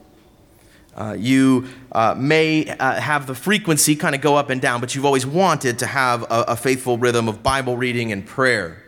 Uh, 0.96 1.14
you 1.16 1.68
uh, 1.92 2.16
may 2.18 2.68
uh, 2.68 3.00
have 3.00 3.28
the 3.28 3.34
frequency 3.34 3.94
kind 3.94 4.14
of 4.14 4.20
go 4.20 4.34
up 4.34 4.50
and 4.50 4.60
down, 4.60 4.80
but 4.80 4.94
you've 4.94 5.04
always 5.04 5.24
wanted 5.24 5.78
to 5.78 5.86
have 5.86 6.22
a, 6.24 6.44
a 6.48 6.56
faithful 6.56 6.98
rhythm 6.98 7.28
of 7.28 7.44
Bible 7.44 7.76
reading 7.76 8.10
and 8.10 8.26
prayer. 8.26 8.79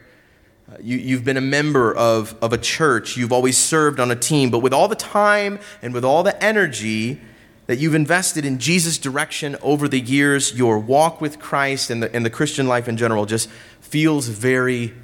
You, 0.80 1.16
have 1.16 1.24
been 1.24 1.36
a 1.36 1.42
member 1.42 1.94
of, 1.94 2.34
of 2.40 2.52
a 2.52 2.58
church. 2.58 3.16
You've 3.16 3.32
always 3.32 3.58
served 3.58 4.00
on 4.00 4.10
a 4.10 4.16
team. 4.16 4.50
But 4.50 4.60
with 4.60 4.72
all 4.72 4.88
the 4.88 4.94
time 4.94 5.58
and 5.82 5.92
with 5.92 6.04
all 6.04 6.22
the 6.22 6.42
energy 6.42 7.20
that 7.66 7.78
you've 7.78 7.94
invested 7.94 8.44
in 8.44 8.58
Jesus' 8.58 8.98
direction 8.98 9.56
over 9.62 9.88
the 9.88 10.00
years, 10.00 10.56
your 10.56 10.78
walk 10.78 11.20
with 11.20 11.38
Christ 11.38 11.90
and 11.90 12.02
the, 12.02 12.14
and 12.14 12.24
the 12.24 12.30
Christian 12.30 12.66
life 12.66 12.88
in 12.88 12.96
general 12.96 13.26
just 13.26 13.48
feels 13.80 14.28
very 14.28 14.94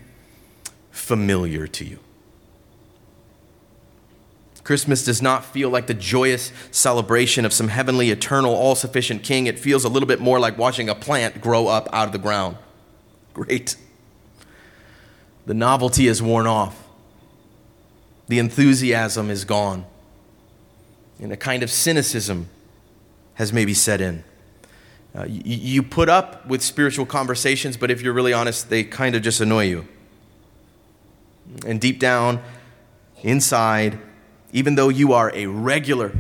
familiar 0.91 1.67
to 1.67 1.85
you. 1.85 1.99
Christmas 4.69 5.03
does 5.03 5.23
not 5.23 5.47
feel 5.47 5.71
like 5.71 5.87
the 5.87 5.95
joyous 5.95 6.53
celebration 6.71 7.47
of 7.47 7.55
some 7.55 7.69
heavenly, 7.69 8.11
eternal, 8.11 8.55
all 8.55 8.75
sufficient 8.75 9.23
king. 9.23 9.47
It 9.47 9.59
feels 9.59 9.85
a 9.85 9.89
little 9.89 10.07
bit 10.07 10.21
more 10.21 10.39
like 10.39 10.59
watching 10.59 10.91
a 10.91 10.95
plant 10.95 11.41
grow 11.41 11.69
up 11.69 11.89
out 11.91 12.07
of 12.07 12.13
the 12.13 12.19
ground. 12.19 12.59
Great. 13.33 13.77
The 15.49 15.55
novelty 15.55 16.09
has 16.09 16.21
worn 16.21 16.47
off, 16.47 16.77
the 18.29 18.39
enthusiasm 18.39 19.31
is 19.31 19.47
gone, 19.47 19.87
and 21.19 21.33
a 21.33 21.39
kind 21.39 21.63
of 21.63 21.71
cynicism 21.71 22.51
has 23.33 23.51
maybe 23.51 23.73
set 23.73 24.03
in. 24.03 24.25
Uh, 25.17 25.25
you, 25.25 25.41
you 25.45 25.83
put 25.83 26.11
up 26.11 26.47
with 26.47 26.63
spiritual 26.63 27.07
conversations, 27.07 27.79
but 27.79 27.91
if 27.91 28.03
you're 28.03 28.13
really 28.13 28.35
honest, 28.35 28.69
they 28.69 28.85
kind 28.85 29.15
of 29.15 29.23
just 29.23 29.41
annoy 29.41 29.65
you. 29.65 29.89
And 31.65 31.81
deep 31.81 31.99
down, 31.99 32.43
inside, 33.23 33.99
even 34.53 34.75
though 34.75 34.91
you 34.91 35.15
are 35.15 35.35
a 35.35 35.47
regular, 35.47 36.13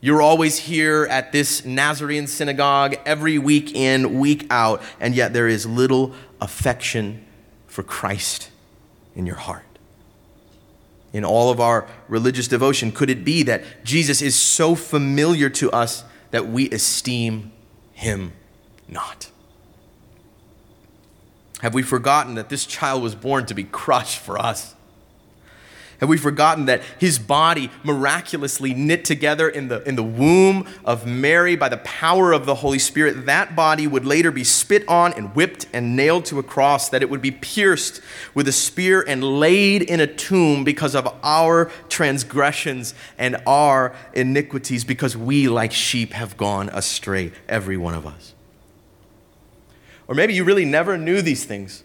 you're 0.00 0.20
always 0.20 0.58
here 0.58 1.06
at 1.08 1.30
this 1.30 1.64
Nazarene 1.64 2.26
synagogue 2.26 2.96
every 3.06 3.38
week 3.38 3.72
in, 3.76 4.18
week 4.18 4.48
out, 4.50 4.82
and 4.98 5.14
yet 5.14 5.32
there 5.32 5.46
is 5.46 5.64
little 5.64 6.12
affection 6.40 7.24
for 7.78 7.84
Christ 7.84 8.50
in 9.14 9.24
your 9.24 9.36
heart. 9.36 9.78
In 11.12 11.24
all 11.24 11.48
of 11.48 11.60
our 11.60 11.86
religious 12.08 12.48
devotion, 12.48 12.90
could 12.90 13.08
it 13.08 13.24
be 13.24 13.44
that 13.44 13.62
Jesus 13.84 14.20
is 14.20 14.34
so 14.34 14.74
familiar 14.74 15.48
to 15.50 15.70
us 15.70 16.02
that 16.32 16.48
we 16.48 16.68
esteem 16.70 17.52
him 17.92 18.32
not? 18.88 19.30
Have 21.60 21.72
we 21.72 21.84
forgotten 21.84 22.34
that 22.34 22.48
this 22.48 22.66
child 22.66 23.00
was 23.00 23.14
born 23.14 23.46
to 23.46 23.54
be 23.54 23.62
crushed 23.62 24.18
for 24.18 24.40
us? 24.40 24.74
Have 26.00 26.08
we 26.08 26.16
forgotten 26.16 26.66
that 26.66 26.82
his 26.98 27.18
body 27.18 27.70
miraculously 27.82 28.72
knit 28.72 29.04
together 29.04 29.48
in 29.48 29.66
the, 29.66 29.82
in 29.82 29.96
the 29.96 30.02
womb 30.04 30.68
of 30.84 31.06
Mary 31.06 31.56
by 31.56 31.68
the 31.68 31.78
power 31.78 32.32
of 32.32 32.46
the 32.46 32.54
Holy 32.56 32.78
Spirit? 32.78 33.26
That 33.26 33.56
body 33.56 33.88
would 33.88 34.06
later 34.06 34.30
be 34.30 34.44
spit 34.44 34.88
on 34.88 35.12
and 35.14 35.34
whipped 35.34 35.66
and 35.72 35.96
nailed 35.96 36.24
to 36.26 36.38
a 36.38 36.44
cross, 36.44 36.88
that 36.90 37.02
it 37.02 37.10
would 37.10 37.20
be 37.20 37.32
pierced 37.32 38.00
with 38.32 38.46
a 38.46 38.52
spear 38.52 39.04
and 39.08 39.40
laid 39.40 39.82
in 39.82 39.98
a 39.98 40.06
tomb 40.06 40.62
because 40.62 40.94
of 40.94 41.12
our 41.24 41.68
transgressions 41.88 42.94
and 43.18 43.36
our 43.44 43.92
iniquities, 44.12 44.84
because 44.84 45.16
we, 45.16 45.48
like 45.48 45.72
sheep, 45.72 46.12
have 46.12 46.36
gone 46.36 46.68
astray, 46.72 47.32
every 47.48 47.76
one 47.76 47.94
of 47.94 48.06
us. 48.06 48.34
Or 50.06 50.14
maybe 50.14 50.32
you 50.32 50.44
really 50.44 50.64
never 50.64 50.96
knew 50.96 51.22
these 51.22 51.44
things. 51.44 51.82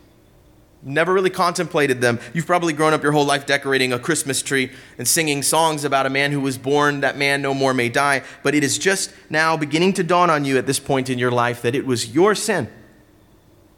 Never 0.86 1.14
really 1.14 1.30
contemplated 1.30 2.02
them. 2.02 2.20
You've 2.34 2.46
probably 2.46 2.74
grown 2.74 2.94
up 2.94 3.04
your 3.04 3.14
whole 3.14 3.26
life 3.26 3.46
decorating 3.46 3.94
a 3.94 4.00
Christmas 4.00 4.42
tree 4.42 4.70
and 4.98 5.08
singing 5.08 5.42
songs 5.42 5.86
about 5.86 6.06
a 6.06 6.10
man 6.10 6.34
who 6.34 6.42
was 6.42 6.58
born, 6.58 7.00
that 7.02 7.18
man 7.18 7.42
no 7.42 7.54
more 7.54 7.74
may 7.74 7.88
die. 7.88 8.24
But 8.44 8.54
it 8.54 8.66
is 8.66 8.78
just 8.78 9.14
now 9.30 9.56
beginning 9.56 9.94
to 9.94 10.04
dawn 10.04 10.30
on 10.30 10.44
you 10.44 10.58
at 10.58 10.66
this 10.66 10.80
point 10.80 11.10
in 11.10 11.18
your 11.18 11.32
life 11.32 11.62
that 11.62 11.74
it 11.74 11.86
was 11.86 12.14
your 12.14 12.36
sin, 12.36 12.70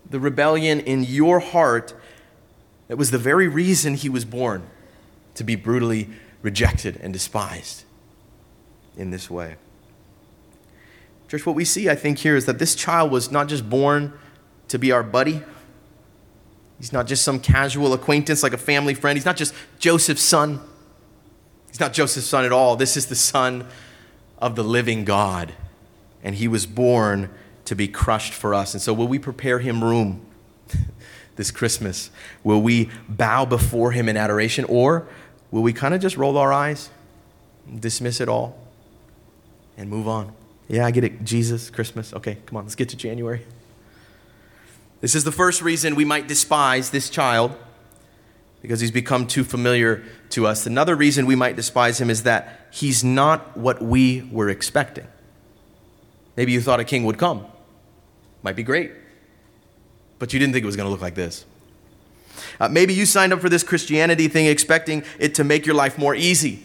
the 0.10 0.20
rebellion 0.20 0.80
in 0.80 1.04
your 1.04 1.39
heart, 1.39 1.94
that 2.88 2.98
was 2.98 3.12
the 3.12 3.18
very 3.18 3.48
reason 3.48 3.96
he 3.96 4.10
was 4.10 4.26
born 4.26 4.63
to 5.36 5.44
be 5.44 5.56
brutally 5.56 6.10
rejected 6.41 7.00
and 7.02 7.13
despised 7.13 7.84
in 8.98 9.12
this 9.12 9.30
way. 9.30 9.56
Church, 11.28 11.46
what 11.46 11.56
we 11.56 11.65
see, 11.65 11.89
I 11.89 11.96
think, 11.96 12.20
here 12.20 12.36
is 12.36 12.46
that 12.46 12.60
this 12.60 12.76
child 12.76 13.12
was 13.12 13.32
not 13.32 13.48
just 13.48 13.70
born 13.70 14.13
to 14.68 14.78
be 14.78 14.91
our 14.91 15.04
buddy. 15.04 15.41
He's 16.80 16.92
not 16.92 17.08
just 17.08 17.24
some 17.24 17.40
casual 17.40 17.94
acquaintance 17.94 18.44
like 18.44 18.54
a 18.54 18.58
family 18.58 18.94
friend. 18.94 19.18
He's 19.18 19.26
not 19.26 19.38
just 19.38 19.54
Joseph's 19.80 20.22
son. 20.22 20.62
He's 21.70 21.80
not 21.80 21.94
Joseph's 21.94 22.28
son 22.28 22.46
at 22.46 22.52
all. 22.52 22.76
This 22.76 22.98
is 22.98 23.08
the 23.08 23.16
son 23.16 23.68
of 24.40 24.56
the 24.56 24.64
living 24.64 25.06
God. 25.06 25.54
And 26.24 26.36
he 26.36 26.48
was 26.48 26.66
born 26.66 27.30
to 27.66 27.76
be 27.76 27.88
crushed 27.88 28.34
for 28.34 28.54
us. 28.54 28.74
And 28.74 28.82
so, 28.82 28.94
will 28.94 29.08
we 29.08 29.20
prepare 29.20 29.60
him 29.60 29.84
room 29.84 30.26
this 31.36 31.52
Christmas? 31.52 32.10
Will 32.44 32.62
we 32.62 32.90
bow 33.08 33.46
before 33.46 33.92
him 33.92 34.10
in 34.10 34.18
adoration? 34.18 34.66
Or 34.66 35.08
will 35.52 35.64
we 35.64 35.74
kind 35.74 35.94
of 35.94 36.02
just 36.02 36.18
roll 36.18 36.38
our 36.38 36.52
eyes, 36.52 36.90
dismiss 37.80 38.20
it 38.20 38.30
all, 38.30 38.58
and 39.78 39.90
move 39.90 40.08
on? 40.08 40.34
Yeah, 40.68 40.86
I 40.86 40.92
get 40.92 41.04
it. 41.04 41.24
Jesus, 41.24 41.70
Christmas. 41.70 42.14
Okay, 42.14 42.38
come 42.46 42.58
on, 42.58 42.66
let's 42.66 42.76
get 42.76 42.90
to 42.90 42.98
January. 42.98 43.46
This 45.01 45.15
is 45.15 45.23
the 45.23 45.31
first 45.31 45.62
reason 45.62 45.95
we 45.95 46.05
might 46.05 46.27
despise 46.27 46.89
this 46.89 47.10
child 47.10 47.55
because 48.62 48.79
he's 48.79 48.91
become 48.91 49.27
too 49.27 49.43
familiar 49.43 50.03
to 50.29 50.47
us. 50.47 50.65
Another 50.65 50.95
reason 50.95 51.25
we 51.25 51.36
might 51.36 51.55
despise 51.55 52.01
him 52.01 52.10
is 52.10 52.23
that 52.23 52.67
he's 52.71 53.03
not 53.03 53.55
what 53.55 53.81
we 53.81 54.27
were 54.31 54.49
expecting. 54.49 55.08
Maybe 56.36 56.51
you 56.51 56.62
thought 56.62 56.79
a 56.79 56.84
king 56.84 57.03
would 57.05 57.17
come. 57.17 57.45
Might 58.41 58.55
be 58.55 58.63
great. 58.63 58.91
But 60.17 60.34
you 60.34 60.39
didn't 60.39 60.53
think 60.53 60.63
it 60.63 60.65
was 60.65 60.75
going 60.75 60.88
to 60.88 60.91
look 60.91 61.01
like 61.01 61.15
this. 61.15 61.45
Uh, 62.60 62.67
maybe 62.67 62.93
you 62.93 63.05
signed 63.05 63.34
up 63.34 63.39
for 63.39 63.49
this 63.49 63.63
Christianity 63.63 64.27
thing 64.27 64.47
expecting 64.47 65.03
it 65.19 65.36
to 65.36 65.43
make 65.43 65.65
your 65.65 65.75
life 65.75 65.97
more 65.97 66.15
easy. 66.15 66.63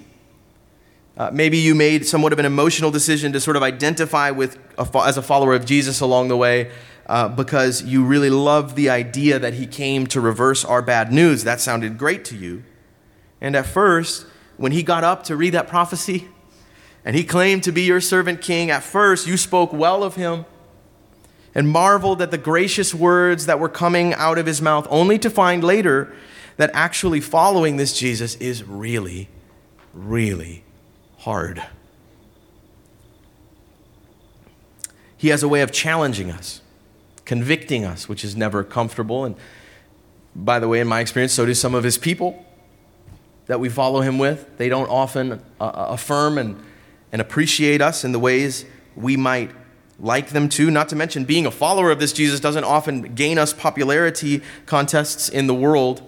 Uh, 1.16 1.30
maybe 1.32 1.58
you 1.58 1.74
made 1.74 2.06
somewhat 2.06 2.32
of 2.32 2.38
an 2.38 2.46
emotional 2.46 2.90
decision 2.90 3.32
to 3.32 3.40
sort 3.40 3.56
of 3.56 3.62
identify 3.62 4.30
with 4.30 4.58
a, 4.78 4.88
as 5.04 5.16
a 5.16 5.22
follower 5.22 5.54
of 5.54 5.66
Jesus 5.66 6.00
along 6.00 6.28
the 6.28 6.36
way 6.36 6.70
uh, 7.06 7.28
because 7.28 7.82
you 7.82 8.04
really 8.04 8.30
loved 8.30 8.76
the 8.76 8.88
idea 8.90 9.38
that 9.38 9.54
he 9.54 9.66
came 9.66 10.06
to 10.08 10.20
reverse 10.20 10.64
our 10.64 10.82
bad 10.82 11.12
news. 11.12 11.44
That 11.44 11.60
sounded 11.60 11.98
great 11.98 12.24
to 12.26 12.36
you. 12.36 12.62
And 13.40 13.56
at 13.56 13.66
first, 13.66 14.26
when 14.56 14.72
he 14.72 14.82
got 14.82 15.04
up 15.04 15.24
to 15.24 15.36
read 15.36 15.50
that 15.50 15.68
prophecy 15.68 16.28
and 17.04 17.16
he 17.16 17.24
claimed 17.24 17.64
to 17.64 17.72
be 17.72 17.82
your 17.82 18.00
servant 18.00 18.42
king, 18.42 18.70
at 18.70 18.82
first 18.82 19.26
you 19.26 19.36
spoke 19.36 19.72
well 19.72 20.02
of 20.02 20.16
him 20.16 20.44
and 21.54 21.68
marveled 21.68 22.22
at 22.22 22.30
the 22.30 22.38
gracious 22.38 22.94
words 22.94 23.46
that 23.46 23.58
were 23.58 23.68
coming 23.68 24.14
out 24.14 24.38
of 24.38 24.46
his 24.46 24.62
mouth, 24.62 24.86
only 24.90 25.18
to 25.18 25.30
find 25.30 25.64
later 25.64 26.14
that 26.58 26.70
actually 26.74 27.20
following 27.20 27.76
this 27.76 27.98
Jesus 27.98 28.34
is 28.36 28.62
really, 28.62 29.28
really 29.94 30.62
hard. 31.18 31.62
He 35.16 35.28
has 35.28 35.42
a 35.42 35.48
way 35.48 35.60
of 35.62 35.72
challenging 35.72 36.30
us 36.30 36.60
convicting 37.30 37.84
us, 37.84 38.08
which 38.08 38.24
is 38.24 38.34
never 38.34 38.64
comfortable. 38.64 39.24
And 39.24 39.36
by 40.34 40.58
the 40.58 40.66
way, 40.66 40.80
in 40.80 40.88
my 40.88 40.98
experience, 40.98 41.32
so 41.32 41.46
do 41.46 41.54
some 41.54 41.76
of 41.76 41.84
his 41.84 41.96
people 41.96 42.44
that 43.46 43.60
we 43.60 43.68
follow 43.68 44.00
him 44.00 44.18
with. 44.18 44.58
They 44.58 44.68
don't 44.68 44.88
often 44.88 45.34
uh, 45.34 45.36
uh, 45.60 45.86
affirm 45.90 46.38
and, 46.38 46.60
and 47.12 47.22
appreciate 47.22 47.80
us 47.80 48.02
in 48.02 48.10
the 48.10 48.18
ways 48.18 48.64
we 48.96 49.16
might 49.16 49.52
like 50.00 50.30
them 50.30 50.48
to. 50.48 50.72
Not 50.72 50.88
to 50.88 50.96
mention, 50.96 51.24
being 51.24 51.46
a 51.46 51.52
follower 51.52 51.92
of 51.92 52.00
this 52.00 52.12
Jesus 52.12 52.40
doesn't 52.40 52.64
often 52.64 53.14
gain 53.14 53.38
us 53.38 53.52
popularity 53.52 54.42
contests 54.66 55.28
in 55.28 55.46
the 55.46 55.54
world. 55.54 56.02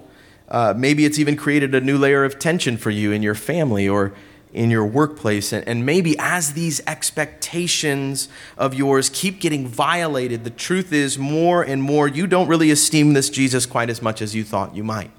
Uh, 0.49 0.75
maybe 0.77 1.05
it's 1.05 1.21
even 1.21 1.37
created 1.37 1.73
a 1.73 1.81
new 1.81 1.99
layer 1.99 2.25
of 2.25 2.41
tension 2.41 2.77
for 2.77 2.91
you 2.91 3.13
in 3.13 3.23
your 3.23 3.37
family 3.37 3.89
or 3.89 4.13
in 4.53 4.71
your 4.71 4.85
workplace. 4.85 5.53
And, 5.53 5.67
and 5.67 5.87
maybe 5.87 6.17
as 6.19 6.53
these 6.53 6.81
expectations 6.87 8.29
of 8.59 8.75
yours 8.75 9.09
keep 9.09 9.41
getting 9.41 9.67
violated, 9.67 10.45
the 10.45 10.51
truth 10.51 10.93
is 10.93 11.19
more 11.19 11.63
and 11.63 11.83
more 11.83 12.07
you 12.07 12.27
don't 12.27 12.49
really 12.49 12.71
esteem 12.71 13.15
this 13.15 13.31
Jesus 13.31 13.67
quite 13.67 13.91
as 13.91 14.03
much 14.03 14.21
as 14.21 14.35
you 14.35 14.45
thought 14.45 14.75
you 14.75 14.85
might. 14.85 15.11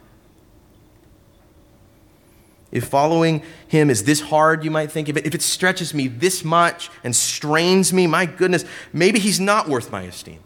If 2.71 2.85
following 2.85 3.43
him 3.67 3.91
is 3.91 4.03
this 4.03 4.19
hard, 4.19 4.63
you 4.63 4.71
might 4.71 4.91
think, 4.91 5.07
if 5.07 5.15
it, 5.15 5.27
if 5.27 5.35
it 5.35 5.43
stretches 5.43 5.93
me 5.93 6.07
this 6.07 6.43
much 6.43 6.89
and 7.03 7.15
strains 7.15 7.93
me, 7.93 8.07
my 8.07 8.25
goodness, 8.25 8.65
maybe 8.91 9.19
he's 9.19 9.39
not 9.39 9.69
worth 9.69 9.91
my 9.91 10.01
esteem. 10.03 10.39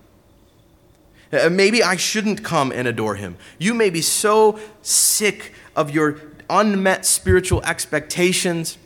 Uh, 1.31 1.49
maybe 1.49 1.81
I 1.81 1.95
shouldn't 1.95 2.43
come 2.43 2.71
and 2.73 2.85
adore 2.87 3.15
him. 3.15 3.37
You 3.57 3.73
may 3.73 3.89
be 3.89 4.01
so 4.01 4.59
sick 4.81 5.53
of 5.73 5.91
your 5.91 6.19
unmet 6.49 7.05
spiritual 7.05 7.63
expectations, 7.63 8.77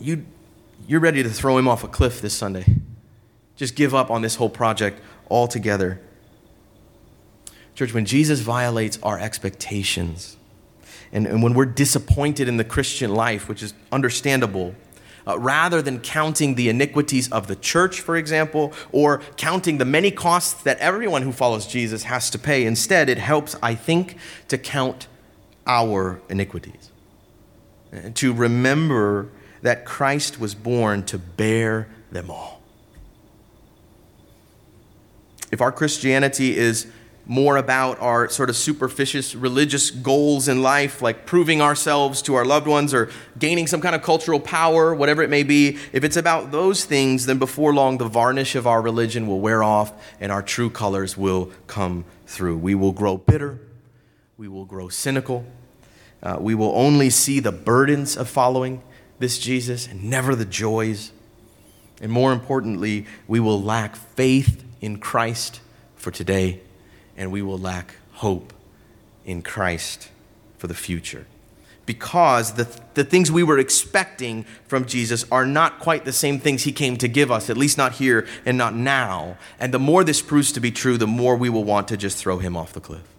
you, 0.00 0.24
you're 0.86 1.00
ready 1.00 1.22
to 1.22 1.30
throw 1.30 1.58
him 1.58 1.68
off 1.68 1.84
a 1.84 1.88
cliff 1.88 2.20
this 2.20 2.34
Sunday. 2.34 2.64
Just 3.56 3.76
give 3.76 3.94
up 3.94 4.10
on 4.10 4.22
this 4.22 4.36
whole 4.36 4.50
project 4.50 5.00
altogether. 5.30 6.00
Church, 7.74 7.92
when 7.92 8.04
Jesus 8.04 8.40
violates 8.40 8.98
our 9.02 9.18
expectations, 9.18 10.36
and, 11.12 11.26
and 11.26 11.42
when 11.42 11.54
we're 11.54 11.64
disappointed 11.64 12.48
in 12.48 12.56
the 12.56 12.64
Christian 12.64 13.14
life, 13.14 13.48
which 13.48 13.62
is 13.62 13.74
understandable, 13.92 14.74
uh, 15.26 15.38
rather 15.38 15.80
than 15.80 16.00
counting 16.00 16.54
the 16.54 16.68
iniquities 16.68 17.30
of 17.32 17.46
the 17.46 17.56
church, 17.56 18.00
for 18.00 18.16
example, 18.16 18.72
or 18.92 19.22
counting 19.36 19.78
the 19.78 19.84
many 19.84 20.10
costs 20.10 20.62
that 20.62 20.78
everyone 20.78 21.22
who 21.22 21.32
follows 21.32 21.66
Jesus 21.66 22.04
has 22.04 22.30
to 22.30 22.38
pay, 22.38 22.66
instead, 22.66 23.08
it 23.08 23.18
helps, 23.18 23.56
I 23.62 23.74
think, 23.74 24.18
to 24.48 24.58
count 24.58 25.06
our 25.66 26.20
iniquities. 26.28 26.90
To 28.14 28.32
remember 28.32 29.28
that 29.62 29.84
Christ 29.84 30.38
was 30.38 30.54
born 30.54 31.04
to 31.04 31.18
bear 31.18 31.88
them 32.10 32.30
all. 32.30 32.60
If 35.50 35.60
our 35.60 35.72
Christianity 35.72 36.56
is 36.56 36.86
more 37.26 37.56
about 37.56 38.00
our 38.00 38.28
sort 38.28 38.50
of 38.50 38.56
superficial 38.56 39.40
religious 39.40 39.90
goals 39.90 40.48
in 40.48 40.62
life, 40.62 41.00
like 41.00 41.24
proving 41.24 41.62
ourselves 41.62 42.20
to 42.22 42.34
our 42.34 42.44
loved 42.44 42.66
ones 42.66 42.92
or 42.92 43.10
gaining 43.38 43.66
some 43.66 43.80
kind 43.80 43.94
of 43.94 44.02
cultural 44.02 44.38
power, 44.40 44.94
whatever 44.94 45.22
it 45.22 45.30
may 45.30 45.42
be, 45.42 45.78
if 45.92 46.04
it's 46.04 46.16
about 46.16 46.50
those 46.50 46.84
things, 46.84 47.26
then 47.26 47.38
before 47.38 47.72
long 47.72 47.98
the 47.98 48.08
varnish 48.08 48.54
of 48.54 48.66
our 48.66 48.82
religion 48.82 49.26
will 49.26 49.40
wear 49.40 49.62
off 49.62 49.92
and 50.20 50.30
our 50.30 50.42
true 50.42 50.68
colors 50.68 51.16
will 51.16 51.50
come 51.66 52.04
through. 52.26 52.58
We 52.58 52.74
will 52.74 52.92
grow 52.92 53.16
bitter, 53.16 53.58
we 54.36 54.48
will 54.48 54.64
grow 54.64 54.88
cynical, 54.88 55.44
uh, 56.22 56.38
we 56.40 56.54
will 56.54 56.72
only 56.74 57.10
see 57.10 57.40
the 57.40 57.52
burdens 57.52 58.16
of 58.16 58.28
following 58.28 58.82
this 59.18 59.38
Jesus 59.38 59.86
and 59.86 60.04
never 60.04 60.34
the 60.34 60.44
joys. 60.44 61.12
And 62.00 62.10
more 62.10 62.32
importantly, 62.32 63.06
we 63.28 63.38
will 63.40 63.62
lack 63.62 63.94
faith 63.94 64.64
in 64.80 64.98
Christ 64.98 65.60
for 65.94 66.10
today, 66.10 66.60
and 67.16 67.30
we 67.30 67.42
will 67.42 67.58
lack 67.58 67.94
hope 68.12 68.52
in 69.24 69.42
Christ 69.42 70.10
for 70.58 70.66
the 70.66 70.74
future. 70.74 71.26
Because 71.86 72.54
the, 72.54 72.66
the 72.94 73.04
things 73.04 73.30
we 73.30 73.42
were 73.42 73.58
expecting 73.58 74.44
from 74.66 74.86
Jesus 74.86 75.24
are 75.30 75.46
not 75.46 75.78
quite 75.78 76.04
the 76.06 76.12
same 76.12 76.40
things 76.40 76.62
he 76.62 76.72
came 76.72 76.96
to 76.96 77.08
give 77.08 77.30
us, 77.30 77.50
at 77.50 77.58
least 77.58 77.76
not 77.76 77.92
here 77.92 78.26
and 78.46 78.56
not 78.56 78.74
now. 78.74 79.36
And 79.60 79.72
the 79.72 79.78
more 79.78 80.02
this 80.02 80.22
proves 80.22 80.50
to 80.52 80.60
be 80.60 80.70
true, 80.70 80.96
the 80.96 81.06
more 81.06 81.36
we 81.36 81.50
will 81.50 81.64
want 81.64 81.88
to 81.88 81.96
just 81.98 82.16
throw 82.16 82.38
him 82.38 82.56
off 82.56 82.72
the 82.72 82.80
cliff. 82.80 83.13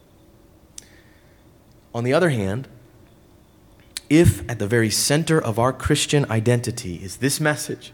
On 1.96 2.04
the 2.04 2.14
other 2.14 2.30
hand, 2.30 2.68
if 4.10 4.48
at 4.50 4.60
the 4.60 4.68
very 4.68 4.90
center 4.90 5.42
of 5.42 5.58
our 5.58 5.72
Christian 5.72 6.30
identity 6.30 6.96
is 6.98 7.18
this 7.18 7.40
message, 7.40 7.94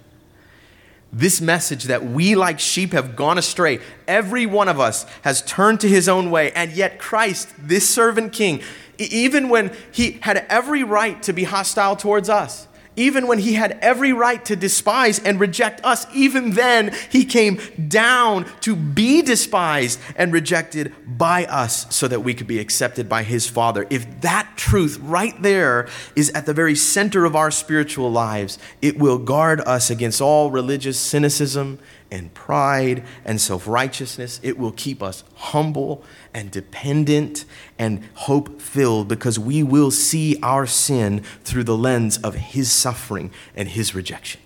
this 1.14 1.40
message 1.40 1.84
that 1.84 2.04
we, 2.04 2.34
like 2.34 2.60
sheep, 2.60 2.94
have 2.94 3.16
gone 3.16 3.38
astray. 3.38 3.80
Every 4.08 4.48
one 4.48 4.68
of 4.68 4.80
us 4.80 5.06
has 5.22 5.44
turned 5.44 5.82
to 5.82 5.88
his 5.88 6.10
own 6.10 6.32
way, 6.32 6.52
and 6.54 6.72
yet 6.72 6.98
Christ, 6.98 7.54
this 7.60 7.88
servant 7.88 8.34
king, 8.34 8.64
even 8.98 9.50
when 9.50 9.72
he 9.92 10.14
had 10.24 10.48
every 10.50 10.84
right 10.84 11.22
to 11.22 11.32
be 11.32 11.44
hostile 11.44 11.96
towards 11.96 12.28
us, 12.28 12.68
even 13.02 13.28
when 13.28 13.40
he 13.40 13.54
had 13.54 13.78
every 13.82 14.14
right 14.14 14.44
to 14.46 14.56
despise 14.56 15.20
and 15.20 15.40
reject 15.40 15.84
us, 15.84 16.06
even 16.14 16.52
then 16.52 16.94
he 17.10 17.26
came 17.26 17.60
down 17.88 18.46
to 18.62 18.76
be 18.76 19.22
despised 19.22 20.00
and 20.16 20.32
rejected 20.32 20.94
by 21.06 21.46
us 21.46 21.94
so 21.94 22.08
that 22.08 22.22
we 22.22 22.34
could 22.34 22.48
be 22.48 22.60
accepted 22.60 23.10
by 23.10 23.24
his 23.24 23.48
Father. 23.48 23.88
If 23.90 24.22
that 24.22 24.54
truth 24.56 25.00
right 25.02 25.40
there 25.42 25.88
is 26.16 26.30
at 26.32 26.46
the 26.46 26.54
very 26.54 26.76
center 26.76 27.26
of 27.26 27.36
our 27.36 27.52
spiritual 27.52 28.12
lives, 28.12 28.60
it 28.82 28.98
will 29.00 29.18
guard 29.18 29.62
us 29.62 29.90
against 29.90 30.22
all 30.22 30.52
religious 30.52 31.00
cynicism 31.00 31.80
and 32.12 32.34
pride 32.34 33.04
and 33.24 33.39
self 33.39 33.67
righteousness. 33.67 34.39
It 34.43 34.58
will 34.60 34.74
keep 34.74 35.02
us 35.02 35.24
humble 35.36 36.04
and 36.34 36.52
dependent 36.52 37.45
and 37.80 38.08
hope 38.13 38.62
filled 38.62 39.08
because 39.08 39.39
we 39.39 39.63
will 39.63 39.89
see 39.89 40.38
our 40.43 40.67
sin 40.67 41.24
through 41.43 41.63
the 41.63 41.78
lens 41.78 42.17
of 42.17 42.36
His 42.36 42.71
suffering 42.71 43.32
and 43.56 43.69
His 43.69 43.95
rejection. 43.95 44.41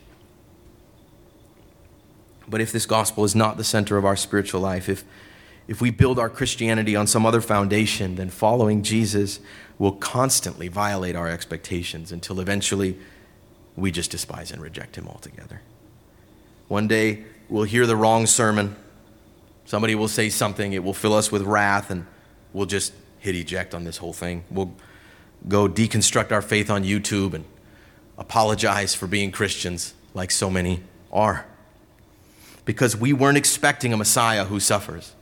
But 2.47 2.61
if 2.61 2.71
this 2.71 2.85
gospel 2.85 3.23
is 3.23 3.35
not 3.35 3.57
the 3.57 3.63
center 3.63 3.97
of 3.97 4.05
our 4.05 4.15
spiritual 4.15 4.61
life, 4.61 4.87
if, 4.87 5.03
if 5.67 5.81
we 5.81 5.89
build 5.89 6.19
our 6.19 6.29
Christianity 6.29 6.95
on 6.95 7.07
some 7.07 7.25
other 7.25 7.41
foundation, 7.41 8.15
then 8.15 8.29
following 8.29 8.83
Jesus 8.83 9.39
will 9.79 9.93
constantly 9.93 10.67
violate 10.67 11.15
our 11.15 11.27
expectations 11.27 12.11
until 12.11 12.39
eventually 12.39 12.97
we 13.75 13.91
just 13.91 14.11
despise 14.11 14.51
and 14.51 14.61
reject 14.61 14.95
Him 14.95 15.07
altogether. 15.07 15.61
One 16.67 16.87
day, 16.87 17.25
we'll 17.49 17.63
hear 17.63 17.85
the 17.85 17.95
wrong 17.95 18.25
sermon. 18.25 18.75
Somebody 19.65 19.95
will 19.95 20.07
say 20.07 20.29
something, 20.29 20.73
it 20.73 20.83
will 20.83 20.93
fill 20.93 21.13
us 21.13 21.31
with 21.31 21.41
wrath, 21.41 21.89
and 21.89 22.05
we'll 22.53 22.65
just 22.65 22.93
hit 23.19 23.35
eject 23.35 23.73
on 23.73 23.83
this 23.83 23.97
whole 23.97 24.13
thing. 24.13 24.43
We'll 24.51 24.73
go 25.47 25.67
deconstruct 25.67 26.31
our 26.31 26.41
faith 26.41 26.69
on 26.69 26.83
YouTube 26.83 27.33
and 27.33 27.45
apologize 28.17 28.95
for 28.95 29.07
being 29.07 29.31
Christians, 29.31 29.93
like 30.13 30.31
so 30.31 30.49
many 30.49 30.83
are. 31.11 31.45
Because 32.63 32.95
we 32.95 33.13
weren't 33.13 33.37
expecting 33.37 33.93
a 33.93 33.97
Messiah 33.97 34.45
who 34.45 34.59
suffers 34.59 35.13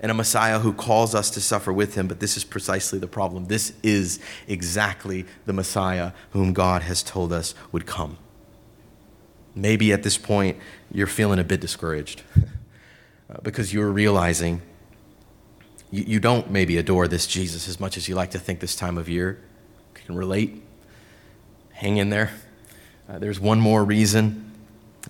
and 0.00 0.10
a 0.10 0.14
Messiah 0.14 0.58
who 0.58 0.72
calls 0.72 1.14
us 1.14 1.30
to 1.30 1.40
suffer 1.40 1.72
with 1.72 1.94
him, 1.94 2.06
but 2.06 2.20
this 2.20 2.36
is 2.36 2.44
precisely 2.44 2.98
the 2.98 3.06
problem. 3.06 3.46
This 3.46 3.72
is 3.82 4.18
exactly 4.46 5.24
the 5.46 5.52
Messiah 5.52 6.12
whom 6.30 6.52
God 6.52 6.82
has 6.82 7.02
told 7.02 7.32
us 7.32 7.54
would 7.72 7.86
come. 7.86 8.18
Maybe 9.56 9.90
at 9.92 10.02
this 10.02 10.18
point 10.18 10.58
you're 10.92 11.06
feeling 11.06 11.38
a 11.38 11.44
bit 11.44 11.60
discouraged 11.60 12.22
uh, 13.30 13.38
because 13.42 13.72
you're 13.72 13.90
realizing 13.90 14.60
you, 15.90 16.04
you 16.06 16.20
don't 16.20 16.50
maybe 16.50 16.76
adore 16.76 17.08
this 17.08 17.26
Jesus 17.26 17.66
as 17.66 17.80
much 17.80 17.96
as 17.96 18.06
you 18.06 18.14
like 18.14 18.32
to 18.32 18.38
think 18.38 18.60
this 18.60 18.76
time 18.76 18.98
of 18.98 19.08
year. 19.08 19.40
You 19.94 20.02
can 20.04 20.16
relate. 20.16 20.62
Hang 21.72 21.96
in 21.96 22.10
there. 22.10 22.32
Uh, 23.08 23.18
there's 23.18 23.40
one 23.40 23.58
more 23.58 23.82
reason 23.82 24.52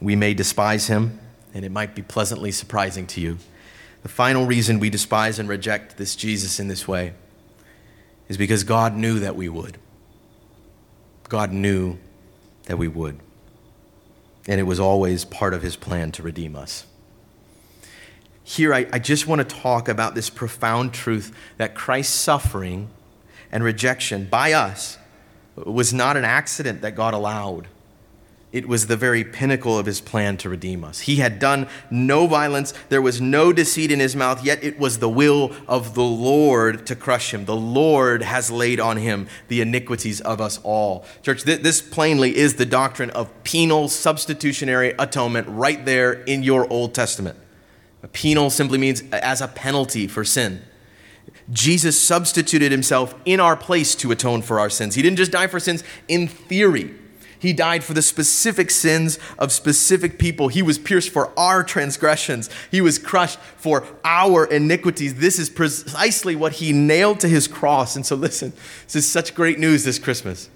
we 0.00 0.14
may 0.14 0.34
despise 0.34 0.86
him, 0.86 1.18
and 1.54 1.64
it 1.64 1.72
might 1.72 1.94
be 1.94 2.02
pleasantly 2.02 2.52
surprising 2.52 3.06
to 3.08 3.20
you. 3.20 3.38
The 4.02 4.08
final 4.08 4.46
reason 4.46 4.78
we 4.78 4.90
despise 4.90 5.38
and 5.38 5.48
reject 5.48 5.96
this 5.96 6.14
Jesus 6.14 6.60
in 6.60 6.68
this 6.68 6.86
way 6.86 7.14
is 8.28 8.36
because 8.36 8.62
God 8.62 8.94
knew 8.94 9.18
that 9.18 9.34
we 9.34 9.48
would. 9.48 9.78
God 11.28 11.50
knew 11.50 11.98
that 12.66 12.78
we 12.78 12.86
would 12.86 13.18
and 14.48 14.60
it 14.60 14.64
was 14.64 14.78
always 14.80 15.24
part 15.24 15.54
of 15.54 15.62
his 15.62 15.76
plan 15.76 16.12
to 16.12 16.22
redeem 16.22 16.56
us. 16.56 16.86
Here, 18.44 18.72
I, 18.72 18.86
I 18.92 18.98
just 18.98 19.26
want 19.26 19.40
to 19.40 19.56
talk 19.56 19.88
about 19.88 20.14
this 20.14 20.30
profound 20.30 20.94
truth 20.94 21.34
that 21.56 21.74
Christ's 21.74 22.14
suffering 22.14 22.90
and 23.50 23.64
rejection 23.64 24.26
by 24.26 24.52
us 24.52 24.98
was 25.56 25.92
not 25.92 26.16
an 26.16 26.24
accident 26.24 26.82
that 26.82 26.94
God 26.94 27.12
allowed. 27.12 27.66
It 28.56 28.66
was 28.66 28.86
the 28.86 28.96
very 28.96 29.22
pinnacle 29.22 29.78
of 29.78 29.84
his 29.84 30.00
plan 30.00 30.38
to 30.38 30.48
redeem 30.48 30.82
us. 30.82 31.00
He 31.00 31.16
had 31.16 31.38
done 31.38 31.68
no 31.90 32.26
violence, 32.26 32.72
there 32.88 33.02
was 33.02 33.20
no 33.20 33.52
deceit 33.52 33.92
in 33.92 34.00
his 34.00 34.16
mouth, 34.16 34.42
yet 34.42 34.64
it 34.64 34.78
was 34.78 34.98
the 34.98 35.10
will 35.10 35.52
of 35.68 35.94
the 35.94 36.02
Lord 36.02 36.86
to 36.86 36.96
crush 36.96 37.34
him. 37.34 37.44
The 37.44 37.54
Lord 37.54 38.22
has 38.22 38.50
laid 38.50 38.80
on 38.80 38.96
him 38.96 39.28
the 39.48 39.60
iniquities 39.60 40.22
of 40.22 40.40
us 40.40 40.58
all. 40.62 41.04
Church, 41.20 41.42
th- 41.42 41.60
this 41.60 41.82
plainly 41.82 42.34
is 42.34 42.54
the 42.54 42.64
doctrine 42.64 43.10
of 43.10 43.30
penal 43.44 43.90
substitutionary 43.90 44.94
atonement 44.98 45.46
right 45.50 45.84
there 45.84 46.14
in 46.22 46.42
your 46.42 46.66
Old 46.72 46.94
Testament. 46.94 47.38
Penal 48.14 48.48
simply 48.48 48.78
means 48.78 49.02
as 49.12 49.42
a 49.42 49.48
penalty 49.48 50.06
for 50.06 50.24
sin. 50.24 50.62
Jesus 51.52 52.00
substituted 52.00 52.72
himself 52.72 53.14
in 53.26 53.38
our 53.38 53.54
place 53.54 53.94
to 53.96 54.12
atone 54.12 54.40
for 54.40 54.58
our 54.58 54.70
sins. 54.70 54.94
He 54.94 55.02
didn't 55.02 55.18
just 55.18 55.32
die 55.32 55.46
for 55.46 55.60
sins 55.60 55.84
in 56.08 56.26
theory. 56.26 56.94
He 57.38 57.52
died 57.52 57.84
for 57.84 57.94
the 57.94 58.02
specific 58.02 58.70
sins 58.70 59.18
of 59.38 59.52
specific 59.52 60.18
people. 60.18 60.48
He 60.48 60.62
was 60.62 60.78
pierced 60.78 61.10
for 61.10 61.38
our 61.38 61.62
transgressions. 61.62 62.48
He 62.70 62.80
was 62.80 62.98
crushed 62.98 63.38
for 63.56 63.86
our 64.04 64.46
iniquities. 64.46 65.16
This 65.16 65.38
is 65.38 65.50
precisely 65.50 66.34
what 66.36 66.54
he 66.54 66.72
nailed 66.72 67.20
to 67.20 67.28
his 67.28 67.46
cross. 67.46 67.96
And 67.96 68.06
so, 68.06 68.16
listen, 68.16 68.52
this 68.84 68.96
is 68.96 69.10
such 69.10 69.34
great 69.34 69.58
news 69.58 69.84
this 69.84 69.98
Christmas. 69.98 70.48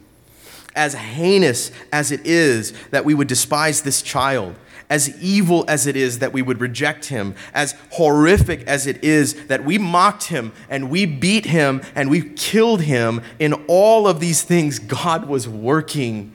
As 0.75 0.95
heinous 0.95 1.73
as 1.93 2.13
it 2.13 2.25
is 2.25 2.73
that 2.91 3.05
we 3.05 3.13
would 3.13 3.29
despise 3.29 3.83
this 3.83 4.03
child, 4.03 4.55
as 4.89 5.21
evil 5.23 5.65
as 5.69 5.87
it 5.87 5.97
is 5.97 6.19
that 6.21 6.33
we 6.33 6.43
would 6.43 6.61
reject 6.61 7.07
him, 7.07 7.35
as 7.55 7.75
horrific 7.93 8.63
as 8.67 8.87
it 8.87 9.03
is 9.05 9.47
that 9.47 9.65
we 9.65 9.79
mocked 9.79 10.25
him 10.25 10.53
and 10.69 10.91
we 10.91 11.07
beat 11.07 11.47
him 11.47 11.83
and 11.95 12.11
we 12.11 12.23
killed 12.23 12.83
him, 12.83 13.21
in 13.39 13.53
all 13.69 14.09
of 14.09 14.21
these 14.21 14.43
things, 14.43 14.79
God 14.79 15.29
was 15.29 15.49
working 15.49 16.33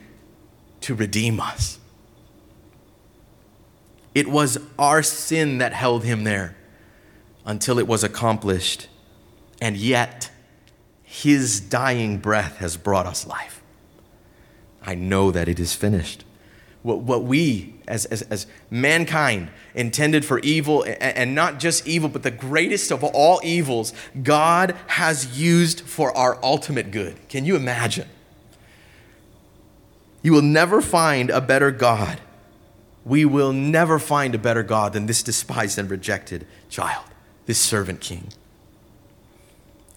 to 0.86 0.94
redeem 0.94 1.40
us. 1.40 1.80
It 4.14 4.28
was 4.28 4.60
our 4.78 5.02
sin 5.02 5.58
that 5.58 5.74
held 5.74 6.04
him 6.04 6.24
there 6.24 6.56
until 7.44 7.80
it 7.80 7.88
was 7.88 8.04
accomplished. 8.04 8.88
And 9.60 9.76
yet, 9.76 10.30
his 11.02 11.60
dying 11.60 12.20
breath 12.20 12.58
has 12.58 12.78
brought 12.78 13.08
us 13.08 13.26
life. 13.26 13.64
I 14.84 14.94
know 14.94 15.32
that 15.32 15.48
it 15.48 15.60
is 15.60 15.74
finished. 15.74 16.24
What, 16.84 17.00
what 17.00 17.24
we, 17.24 17.74
as, 17.88 18.06
as, 18.06 18.22
as 18.24 18.46
mankind, 18.70 19.50
intended 19.74 20.24
for 20.24 20.38
evil, 20.40 20.84
and, 20.84 21.02
and 21.02 21.36
not 21.36 21.60
just 21.60 21.88
evil, 21.88 22.10
but 22.10 22.22
the 22.22 22.30
greatest 22.30 22.92
of 22.92 23.04
all 23.04 23.42
evils, 23.44 23.92
God 24.22 24.76
has 24.86 25.40
used 25.40 25.82
for 25.82 26.16
our 26.16 26.38
ultimate 26.44 26.92
good. 26.92 27.28
Can 27.28 27.44
you 27.44 27.56
imagine? 27.56 28.08
You 30.26 30.32
will 30.32 30.42
never 30.42 30.82
find 30.82 31.30
a 31.30 31.40
better 31.40 31.70
God. 31.70 32.20
We 33.06 33.26
will 33.26 33.54
never 33.54 34.00
find 34.00 34.34
a 34.34 34.40
better 34.40 34.64
God 34.64 34.94
than 34.94 35.06
this 35.06 35.22
despised 35.22 35.78
and 35.78 35.88
rejected 35.88 36.48
child, 36.68 37.06
this 37.46 37.60
servant 37.60 38.02
king. 38.02 38.30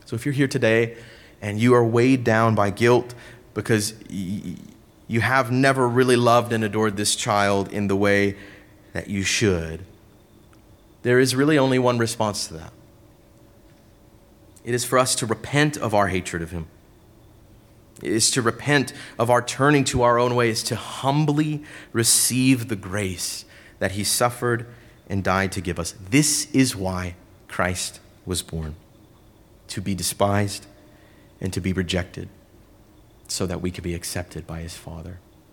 So 0.05 0.17
if 0.17 0.27
you're 0.27 0.35
here 0.35 0.47
today 0.47 0.99
and 1.41 1.59
you 1.59 1.73
are 1.73 1.83
weighed 1.83 2.25
down 2.25 2.55
by 2.55 2.69
guilt 2.69 3.15
because 3.55 3.95
you 4.11 5.23
have 5.23 5.51
never 5.51 5.89
really 5.89 6.17
loved 6.17 6.53
and 6.53 6.63
adored 6.63 6.99
this 6.99 7.17
child 7.17 7.73
in 7.73 7.89
the 7.89 7.97
way 7.97 8.37
that 8.93 9.09
you 9.09 9.23
should, 9.23 9.87
there 11.05 11.19
is 11.19 11.35
really 11.35 11.57
only 11.57 11.79
one 11.79 11.97
response 11.97 12.49
to 12.49 12.53
that. 12.53 12.73
It 14.63 14.75
is 14.75 14.85
for 14.85 14.99
us 14.99 15.15
to 15.15 15.25
repent 15.25 15.79
of 15.79 15.95
our 15.95 16.09
hatred 16.09 16.43
of 16.43 16.51
him 16.51 16.67
is 18.03 18.31
to 18.33 18.43
repent 18.43 18.93
of 19.19 19.31
our 19.31 19.43
turning 19.43 19.85
to 19.85 20.03
our 20.03 20.19
own 20.19 20.35
ways, 20.35 20.63
to 20.65 20.77
humbly 20.77 21.63
receive 21.93 22.69
the 22.69 22.77
grace 22.77 23.45
that 23.79 23.93
he 23.93 24.05
suffered 24.05 24.67
and 25.09 25.25
died 25.25 25.53
to 25.53 25.61
give 25.61 25.79
us. 25.79 25.95
This 26.11 26.51
is 26.53 26.77
why 26.77 27.15
Christ 27.49 28.01
was 28.27 28.43
born 28.43 28.77
to 29.69 29.81
be 29.81 29.95
despised 29.95 30.67
and 31.41 31.53
to 31.53 31.61
be 31.61 31.73
rejected 31.73 32.29
so 33.27 33.47
that 33.47 33.61
we 33.61 33.71
could 33.71 33.85
be 33.85 33.95
accepted 33.95 34.47
by 34.47 34.61
his 34.61 34.77
Father. 34.77 35.19